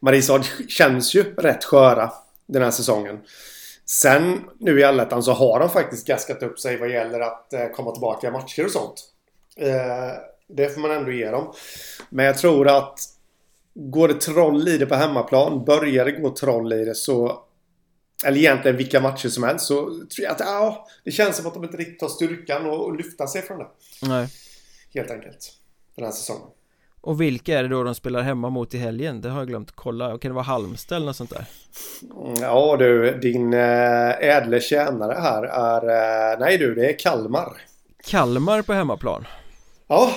[0.00, 2.12] Mariestad känns ju rätt sköra
[2.46, 3.18] den här säsongen
[3.86, 7.66] Sen nu i allettan så har de faktiskt gaskat upp sig vad gäller att eh,
[7.66, 9.12] komma tillbaka i matcher och sånt
[9.58, 10.12] Eh,
[10.48, 11.52] det får man ändå ge dem.
[12.10, 12.98] Men jag tror att
[13.74, 17.44] går det troll i det på hemmaplan, börjar det gå troll i det så
[18.24, 21.54] eller egentligen vilka matcher som helst så tror jag att ja, det känns som att
[21.54, 23.66] de inte riktigt har styrkan att lyfta sig från det.
[24.02, 24.28] Nej.
[24.94, 25.52] Helt enkelt.
[25.96, 26.48] Den här säsongen.
[27.00, 29.20] Och vilka är det då de spelar hemma mot i helgen?
[29.20, 30.18] Det har jag glömt kolla.
[30.18, 31.44] Kan det vara Halmstad eller något sånt där?
[32.40, 35.82] Ja du, din äh, ädle tjänare här är...
[36.32, 37.52] Äh, nej du, det är Kalmar.
[38.04, 39.24] Kalmar på hemmaplan?
[39.86, 40.12] Ja,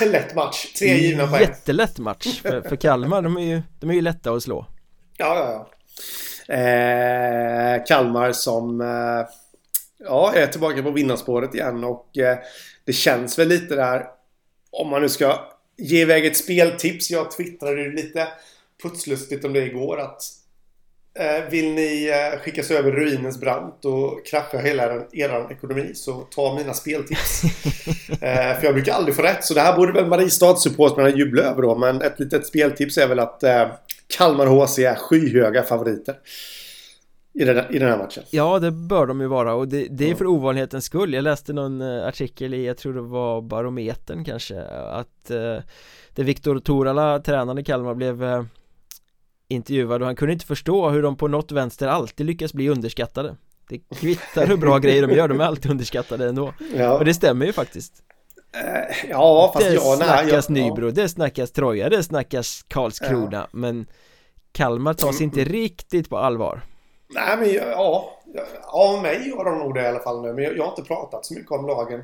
[0.06, 0.72] lätt match.
[0.78, 1.40] Tre givna poäng.
[1.40, 3.22] Jättelätt match för, för Kalmar.
[3.22, 4.66] De är, ju, de är ju lätta att slå.
[5.16, 5.70] Ja, ja, ja.
[6.48, 9.26] Eh, Kalmar som eh,
[9.98, 12.38] ja, är tillbaka på vinnarspåret igen och eh,
[12.84, 14.06] det känns väl lite där
[14.70, 15.38] om man nu ska
[15.76, 17.10] ge iväg ett speltips.
[17.10, 18.28] Jag twittrade ju lite
[18.82, 20.22] putslustigt om det igår att
[21.18, 26.54] Eh, vill ni eh, skickas över ruinens brant och krascha hela er ekonomi så ta
[26.54, 27.42] mina speltips.
[28.20, 31.62] Eh, för jag brukar aldrig få rätt så det här borde väl Mariestad-supportrarna jubla över
[31.62, 31.74] då.
[31.74, 33.44] Men ett litet speltips är väl att
[34.16, 36.14] Kalmar HC är skyhöga favoriter.
[37.36, 40.10] I den, I den här matchen Ja det bör de ju vara och det, det
[40.10, 44.62] är för ovanlighetens skull Jag läste någon artikel i, jag tror det var Barometern kanske
[44.90, 45.56] Att eh,
[46.14, 48.46] det Viktor Torala, tränaren i Kalmar blev
[49.48, 53.36] intervjuad och han kunde inte förstå hur de på något vänster alltid lyckas bli underskattade
[53.68, 56.98] Det kvittar hur bra grejer de gör, de är alltid underskattade ändå ja.
[56.98, 58.02] Och det stämmer ju faktiskt
[58.56, 60.92] uh, Ja, fast det ja, nej, snackas ja, Nybro, ja.
[60.92, 63.48] det snackas Troja, det snackas Karlskrona ja.
[63.52, 63.86] Men
[64.52, 65.52] Kalmar tas inte mm.
[65.52, 66.62] riktigt på allvar
[67.08, 68.18] Nej men ja,
[68.62, 70.82] av mig gör de nog det i alla fall nu Men jag, jag har inte
[70.82, 72.02] pratat så mycket om lagen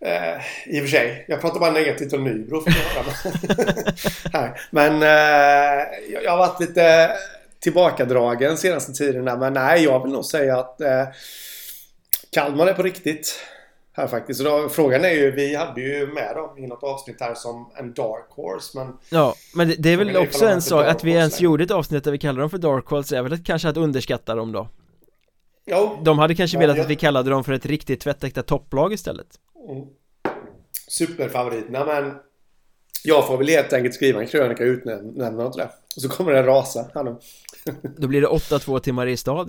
[0.00, 1.24] Eh, I och för sig.
[1.28, 2.72] Jag pratar bara negativt om Nybro för
[4.32, 4.60] här.
[4.70, 5.86] Men eh,
[6.22, 7.12] jag har varit lite
[7.60, 9.24] tillbakadragen senaste tiden.
[9.24, 11.06] Men nej, jag vill nog säga att eh,
[12.32, 13.40] Kalmar är på riktigt
[13.96, 14.44] här faktiskt.
[14.44, 17.94] Då, frågan är ju, vi hade ju med dem i något avsnitt här som en
[17.94, 21.40] dark horse men Ja, men det, det är väl också en sak att vi ens
[21.40, 23.76] gjorde ett avsnitt där vi kallar dem för dark horse är väl att kanske att
[23.76, 24.68] underskatta dem då
[25.66, 26.82] Jo De hade kanske velat ja.
[26.82, 29.26] att vi kallade dem för ett riktigt tvättäkta topplag istället
[29.70, 29.86] mm.
[30.88, 32.14] Superfavoriterna men
[33.04, 36.32] jag får väl helt enkelt skriva en krönika och utnämna något det Och så kommer
[36.32, 37.16] det rasa här nu
[37.96, 39.44] Då blir det 8-2 till Mariestad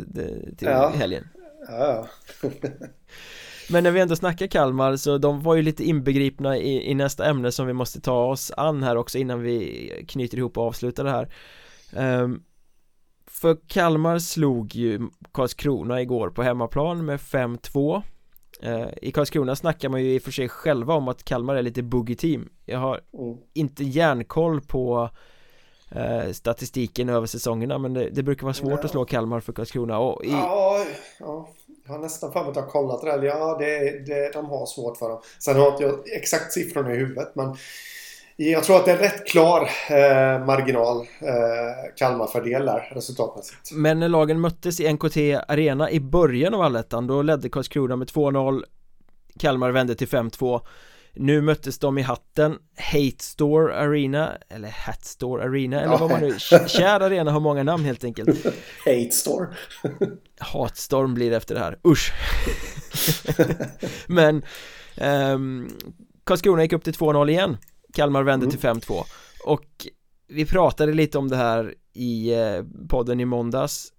[0.58, 0.90] till Ja.
[0.96, 1.28] helgen
[1.68, 2.08] Ja,
[2.42, 2.50] ja.
[3.72, 7.26] Men när vi ändå snackar Kalmar så de var ju lite inbegripna i, i nästa
[7.30, 11.04] ämne som vi måste ta oss an här också innan vi knyter ihop och avslutar
[11.04, 11.30] det här
[11.96, 12.44] Ehm,
[13.28, 15.02] För Kalmar slog ju
[15.32, 18.02] Karlskrona igår på hemmaplan med 5-2
[18.62, 21.62] Eh, I Karlskrona snackar man ju i och för sig själva om att Kalmar är
[21.62, 23.38] lite boogie team Jag har Mm.
[23.54, 25.10] inte järnkoll på
[25.92, 28.86] eh, statistiken över säsongerna men det, det brukar vara svårt Ja.
[28.86, 30.86] att slå Kalmar för Karlskrona och i, Ja,
[31.20, 31.50] ja,
[31.88, 33.12] jag har nästan för mig att jag har kollat det.
[33.12, 33.24] där.
[33.24, 35.22] Ja, det, det, de har svårt för dem.
[35.40, 37.56] Sen har inte jag exakt siffrorna i huvudet, men
[38.36, 43.72] jag tror att det är rätt klar eh, marginal eh, Kalmar-fördel där resultatmässigt.
[43.72, 45.18] Men när lagen möttes i NKT
[45.48, 48.64] Arena i början av allettan då ledde Karlskrona med 2-0
[49.40, 50.62] Kalmar vände till 5-2
[51.20, 55.98] nu möttes de i hatten Hate Store Arena Eller Hat Store Arena eller Ja.
[55.98, 58.46] vad man nu Kär Arena har många namn helt enkelt
[58.86, 59.48] Hate store.
[60.40, 62.14] Hatstorm blir det efter det här, usch
[64.08, 64.44] Men
[64.96, 65.70] ehm,
[66.24, 67.58] Karlskrona gick upp till 2-0 igen
[67.94, 68.58] Kalmar vände Mm.
[68.58, 69.04] till 5-2
[69.46, 69.66] Och
[70.28, 73.94] vi pratade lite om det här i eh, podden i måndags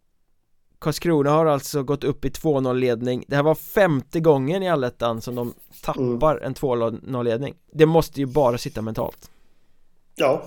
[0.81, 5.21] Karlskrona har alltså gått upp i 2-0 ledning Det här var femte gången i allettan
[5.21, 9.31] som de tappar en 2-0 ledning Det måste ju bara sitta mentalt
[10.15, 10.43] Ja.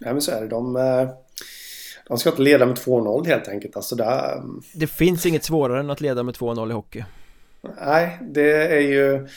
[0.00, 0.48] ja, men så är det.
[0.48, 1.08] De, eh,
[2.08, 3.76] de ska inte leda med 2-0 helt enkelt.
[3.76, 7.04] Alltså där, mm, Det finns inget svårare än att leda med 2-0 i hockey
[7.86, 9.28] nej, det är ju...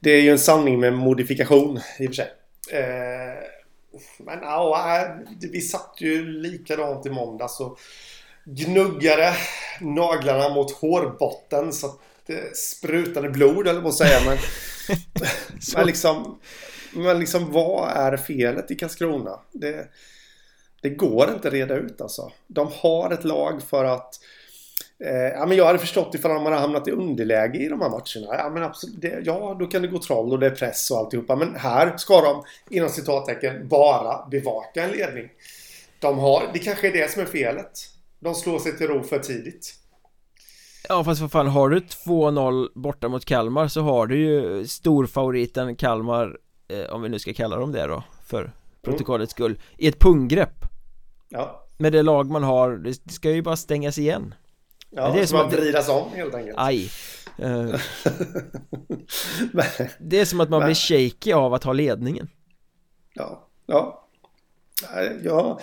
[0.00, 2.32] Det är ju en sanning med modifikation i och för sig.
[2.72, 3.42] Eh,
[4.18, 5.08] men ja,
[5.40, 7.78] det- vi satt ju likadant i måndags och
[8.46, 9.36] gnuggade
[9.80, 14.20] naglarna mot hårbotten så att det sprutade blod eller att säga.
[14.26, 14.38] Men,
[15.76, 16.38] men, liksom,
[16.92, 19.40] men liksom vad är felet i Karlskrona?
[19.52, 19.88] Det,
[20.80, 22.32] det går inte att reda ut alltså.
[22.46, 24.20] De har ett lag för att
[24.98, 27.88] Eh, ja, men jag hade förstått ifall de hade hamnat i underläge i de här
[27.88, 28.42] matcherna.
[28.42, 30.98] Ja, men absolut, det, ja, då kan det gå troll och det är press och
[30.98, 31.36] alltihopa.
[31.36, 35.28] Men här ska de, inom citattecken, bara bevaka en ledning.
[36.00, 37.95] De har, det kanske är det som är felet.
[38.26, 39.74] De slår sig till ro för tidigt.
[40.88, 45.76] Ja fast vad fan, har du 2-0 borta mot Kalmar så har du ju storfavoriten
[45.76, 48.52] Kalmar eh, Om vi nu ska kalla dem det då För
[48.82, 50.64] protokollets skull I ett punggrepp.
[51.28, 54.34] Ja, Med det lag man har, det ska ju bara stängas igen.
[54.90, 56.56] Ja det är som som att- vridas om helt enkelt.
[56.58, 56.90] Aj.
[57.38, 57.66] Eh,
[59.98, 62.28] Det är som att man blir shaky av att ha ledningen.
[63.14, 64.05] Ja, ja.
[65.22, 65.60] Ja.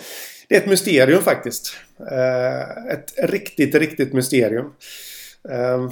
[0.48, 1.76] Det är ett mysterium faktiskt.
[2.10, 4.74] Eh, ett riktigt, riktigt mysterium.
[5.50, 5.90] Ehm,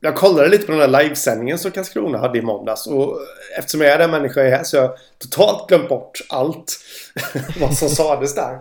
[0.00, 3.18] jag kollade lite på den där livesändningen som Karlskrona hade i måndags och
[3.58, 6.78] eftersom jag är den människa jag är så har jag totalt glömt bort allt
[7.60, 8.58] vad som sades där.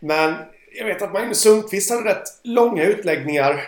[0.00, 0.34] Men
[0.78, 3.60] jag vet att Magnus Sundqvist hade rätt långa utläggningar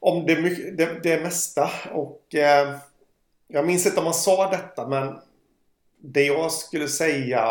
[0.00, 0.34] om det,
[0.70, 2.76] det, det mesta och eh,
[3.48, 5.18] jag minns inte om han sa detta men
[6.02, 7.42] det jag skulle säga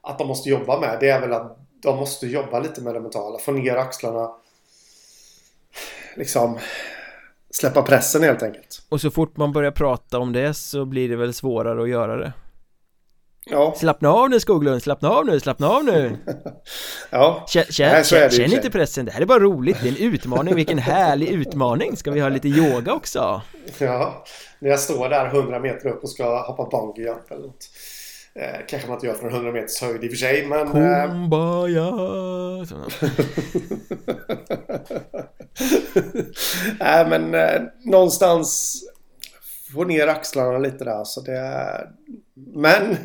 [0.00, 3.00] att de måste jobba med det är väl att de måste jobba lite med det
[3.00, 3.38] mentala.
[3.38, 4.30] Få ner axlarna.
[6.16, 6.58] Liksom
[7.50, 8.82] släppa pressen helt enkelt.
[8.88, 12.16] Och så fort man börjar prata om det så blir det väl svårare att göra
[12.16, 12.32] det
[13.50, 16.16] Ja, Slappna av nu Skoglund, slappna av nu, slappna av nu
[17.10, 17.44] ja.
[17.48, 20.54] Känn, känn, känn, känn inte pressen, det här är bara roligt, det är en utmaning,
[20.54, 23.42] vilken härlig utmaning Ska vi ha lite yoga också?
[23.78, 24.24] ja.
[24.58, 27.68] När jag står där 100 meter upp och ska hoppa bungee jump eller något.
[28.34, 30.60] Eh, kanske man inte gör från 100 meters höjd i och för sig men...
[30.60, 31.90] Eh, Kumbaya
[36.80, 38.80] Nej men eh, någonstans
[39.74, 41.88] få ner axlarna lite där så det.
[42.34, 42.96] Men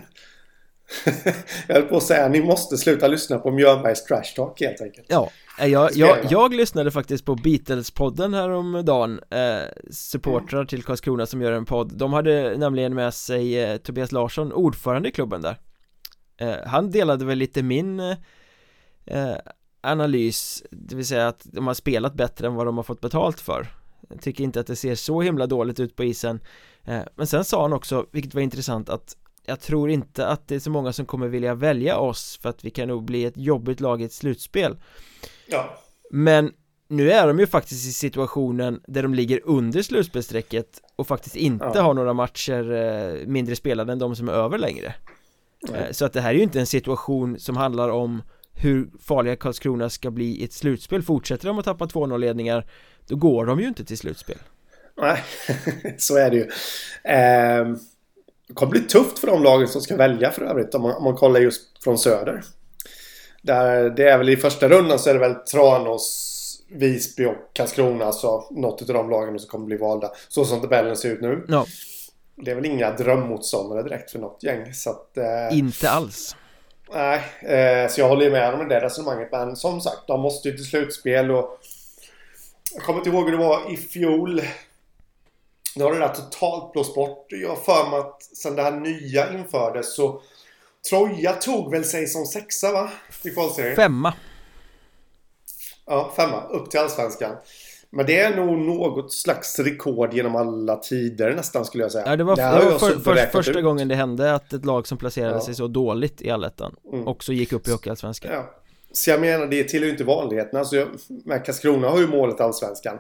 [1.67, 5.05] jag höll på att säga ni måste sluta lyssna på Mjörnbergs trash talk helt enkelt.
[5.09, 5.29] Ja,
[5.59, 6.53] eh, jag, jag, jag.
[6.53, 11.97] lyssnade faktiskt på Beatles-podden häromdagen eh, Supportrar till Karlskrona som gör en podd.
[11.97, 15.57] De hade nämligen med sig eh, Tobias Larsson, ordförande i klubben där.
[16.37, 19.35] Eh, Han delade väl lite min eh,
[19.81, 23.39] analys Det vill säga att de har spelat bättre än vad de har fått betalt
[23.41, 23.67] för.
[24.09, 26.39] Jag tycker inte att det ser så himla dåligt ut på isen.
[26.83, 29.15] Eh, Men sen sa han också, vilket var intressant, att
[29.49, 32.65] jag tror inte att det är så många som kommer vilja välja oss för att
[32.65, 34.77] vi kan nog bli ett jobbigt lag i ett slutspel
[35.47, 35.77] Ja.
[36.11, 36.51] Men
[36.87, 41.71] nu är de ju faktiskt i situationen där de ligger under slutspelsstrecket och faktiskt inte
[41.75, 41.81] Ja.
[41.81, 44.93] har några matcher eh, mindre spelade än de som är över längre
[45.69, 45.81] Nej.
[45.81, 48.21] Eh, Så att det här är ju inte en situation som handlar om
[48.53, 52.65] hur farliga Karlskrona ska bli i ett slutspel Fortsätter de att tappa 2-0 ledningar
[53.07, 54.37] Då går de ju inte till slutspel
[55.01, 55.23] Nej,
[55.97, 56.43] så är det ju.
[57.11, 57.75] Eh,
[58.47, 61.03] det kommer bli tufft för de lagen som ska välja för övrigt om man, om
[61.03, 62.43] man kollar just från söder.
[63.41, 66.33] Där, det är väl i första rundan så är det väl Tranås,
[66.69, 70.11] Visby och Karlskrona, alltså något av de lagen som kommer bli valda.
[70.27, 71.45] Så som tabellen ser ut nu.
[71.47, 71.65] Ja,
[72.35, 74.73] Det är väl inga drömmotståndare direkt för något gäng.
[74.73, 76.35] Så att, eh, inte alls
[76.93, 79.29] Nej, eh, så jag håller ju med om det resonemanget.
[79.31, 81.59] Men som sagt, de måste ju till slutspel och...
[82.73, 84.41] Jag kommer inte ihåg hur det var i fjol.
[85.77, 87.25] Nu har det där totalt blåst bort.
[87.29, 90.21] Jag har för mig att sen det här nya infördes så...
[90.89, 92.89] Troja tog väl sig som sexa va?
[93.23, 93.75] I kvalserien.
[93.75, 94.13] Femma
[95.85, 96.43] Ja, femma.
[96.43, 97.35] Upp till Allsvenskan.
[97.89, 102.03] Men det är nog något slags rekord genom alla tider nästan skulle jag säga.
[102.07, 103.63] Ja det var, det var för, för, första ut.
[103.65, 105.41] gången det hände att ett lag som placerade Ja.
[105.41, 107.07] sig så dåligt i allettan Mm.
[107.07, 108.53] också gick upp i Hockeyallsvenskan Ja.
[108.91, 110.59] Så jag menar, det tillhör ju inte vanligheten.
[110.59, 110.87] Alltså,
[111.45, 112.99] Karlskrona har ju målet Allsvenskan.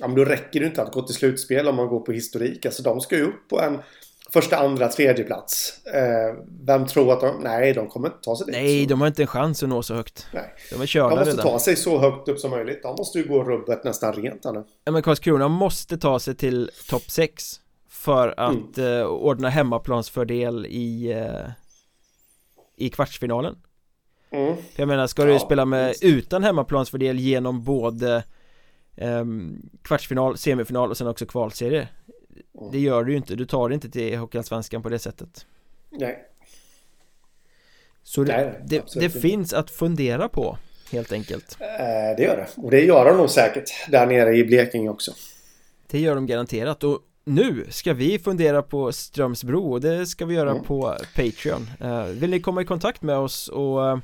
[0.00, 2.66] Ja, men då räcker det inte att gå till slutspel om man går på historik.
[2.66, 3.78] Alltså de ska ju upp på en
[4.32, 5.86] första, andra, tredje plats.
[5.86, 6.34] Eh,
[6.66, 7.40] vem tror att de...
[7.42, 8.54] Nej, de kommer inte ta sig dit.
[8.54, 10.54] Nej, Så- de har inte en chans att nå så högt Nej.
[10.70, 12.82] De är De körda måste redan ta sig så högt upp som möjligt.
[12.82, 14.64] De måste ju gå rubbet nästan rent här nu.
[14.84, 19.00] Ja men Karlskrona måste ta sig till topp 6 För att Mm.
[19.00, 21.50] eh, ordna hemmaplansfördel i eh,
[22.76, 23.56] I kvartsfinalen
[24.32, 24.56] Mm.
[24.56, 28.24] För jag menar, ska du Ja, spela med utan hemmaplansfördel genom både
[29.82, 31.88] Kvartsfinal, semifinal och sen också kvalserie
[32.60, 32.72] Mm.
[32.72, 35.46] Det gör du ju inte, du tar det inte till Hockeyallsvenskan på det sättet
[35.90, 36.24] Nej.
[38.02, 40.58] Så det, Nej, det, det finns att fundera på
[40.92, 42.62] Helt enkelt Eh, det gör det.
[42.62, 43.90] Och det gör de nog säkert.
[43.90, 45.12] Där nere i Blekinge också.
[45.86, 50.34] Det gör de garanterat och nu ska vi fundera på Strömsbro och det ska vi
[50.34, 50.62] göra Mm.
[50.64, 53.98] på Patreon Eh, Vill ni komma i kontakt med oss och eh,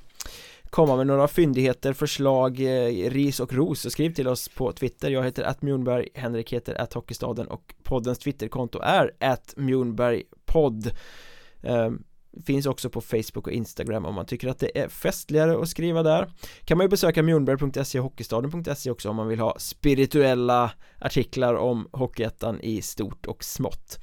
[0.71, 3.81] komma med några fyndigheter, förslag, eh, ris och ros.
[3.81, 5.11] Så skriv till oss på Twitter.
[5.11, 10.91] Jag heter att Mjornberg, Henrik heter att Hockeystaden och poddens Twitterkonto är att Mjornbergpodd
[11.63, 11.91] eh,
[12.45, 16.03] Finns också på Facebook och Instagram om man tycker att det är festligare att skriva
[16.03, 16.31] där.
[16.65, 21.89] Kan man ju besöka mjornberg.se och hockeystaden.se också om man vill ha spirituella artiklar om
[21.93, 23.99] Hockeyettan i stort och smått.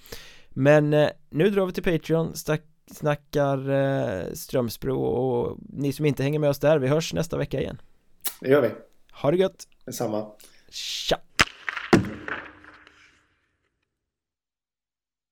[0.50, 2.62] Men eh, nu drar vi till Patreon, stack,
[2.94, 7.60] snackar eh, Strömsbro och ni som inte hänger med oss där, vi hörs nästa vecka
[7.62, 7.82] igen
[8.42, 8.70] Det gör vi.
[9.12, 10.26] Ha det gött, Detsamma.
[10.70, 11.18] tja!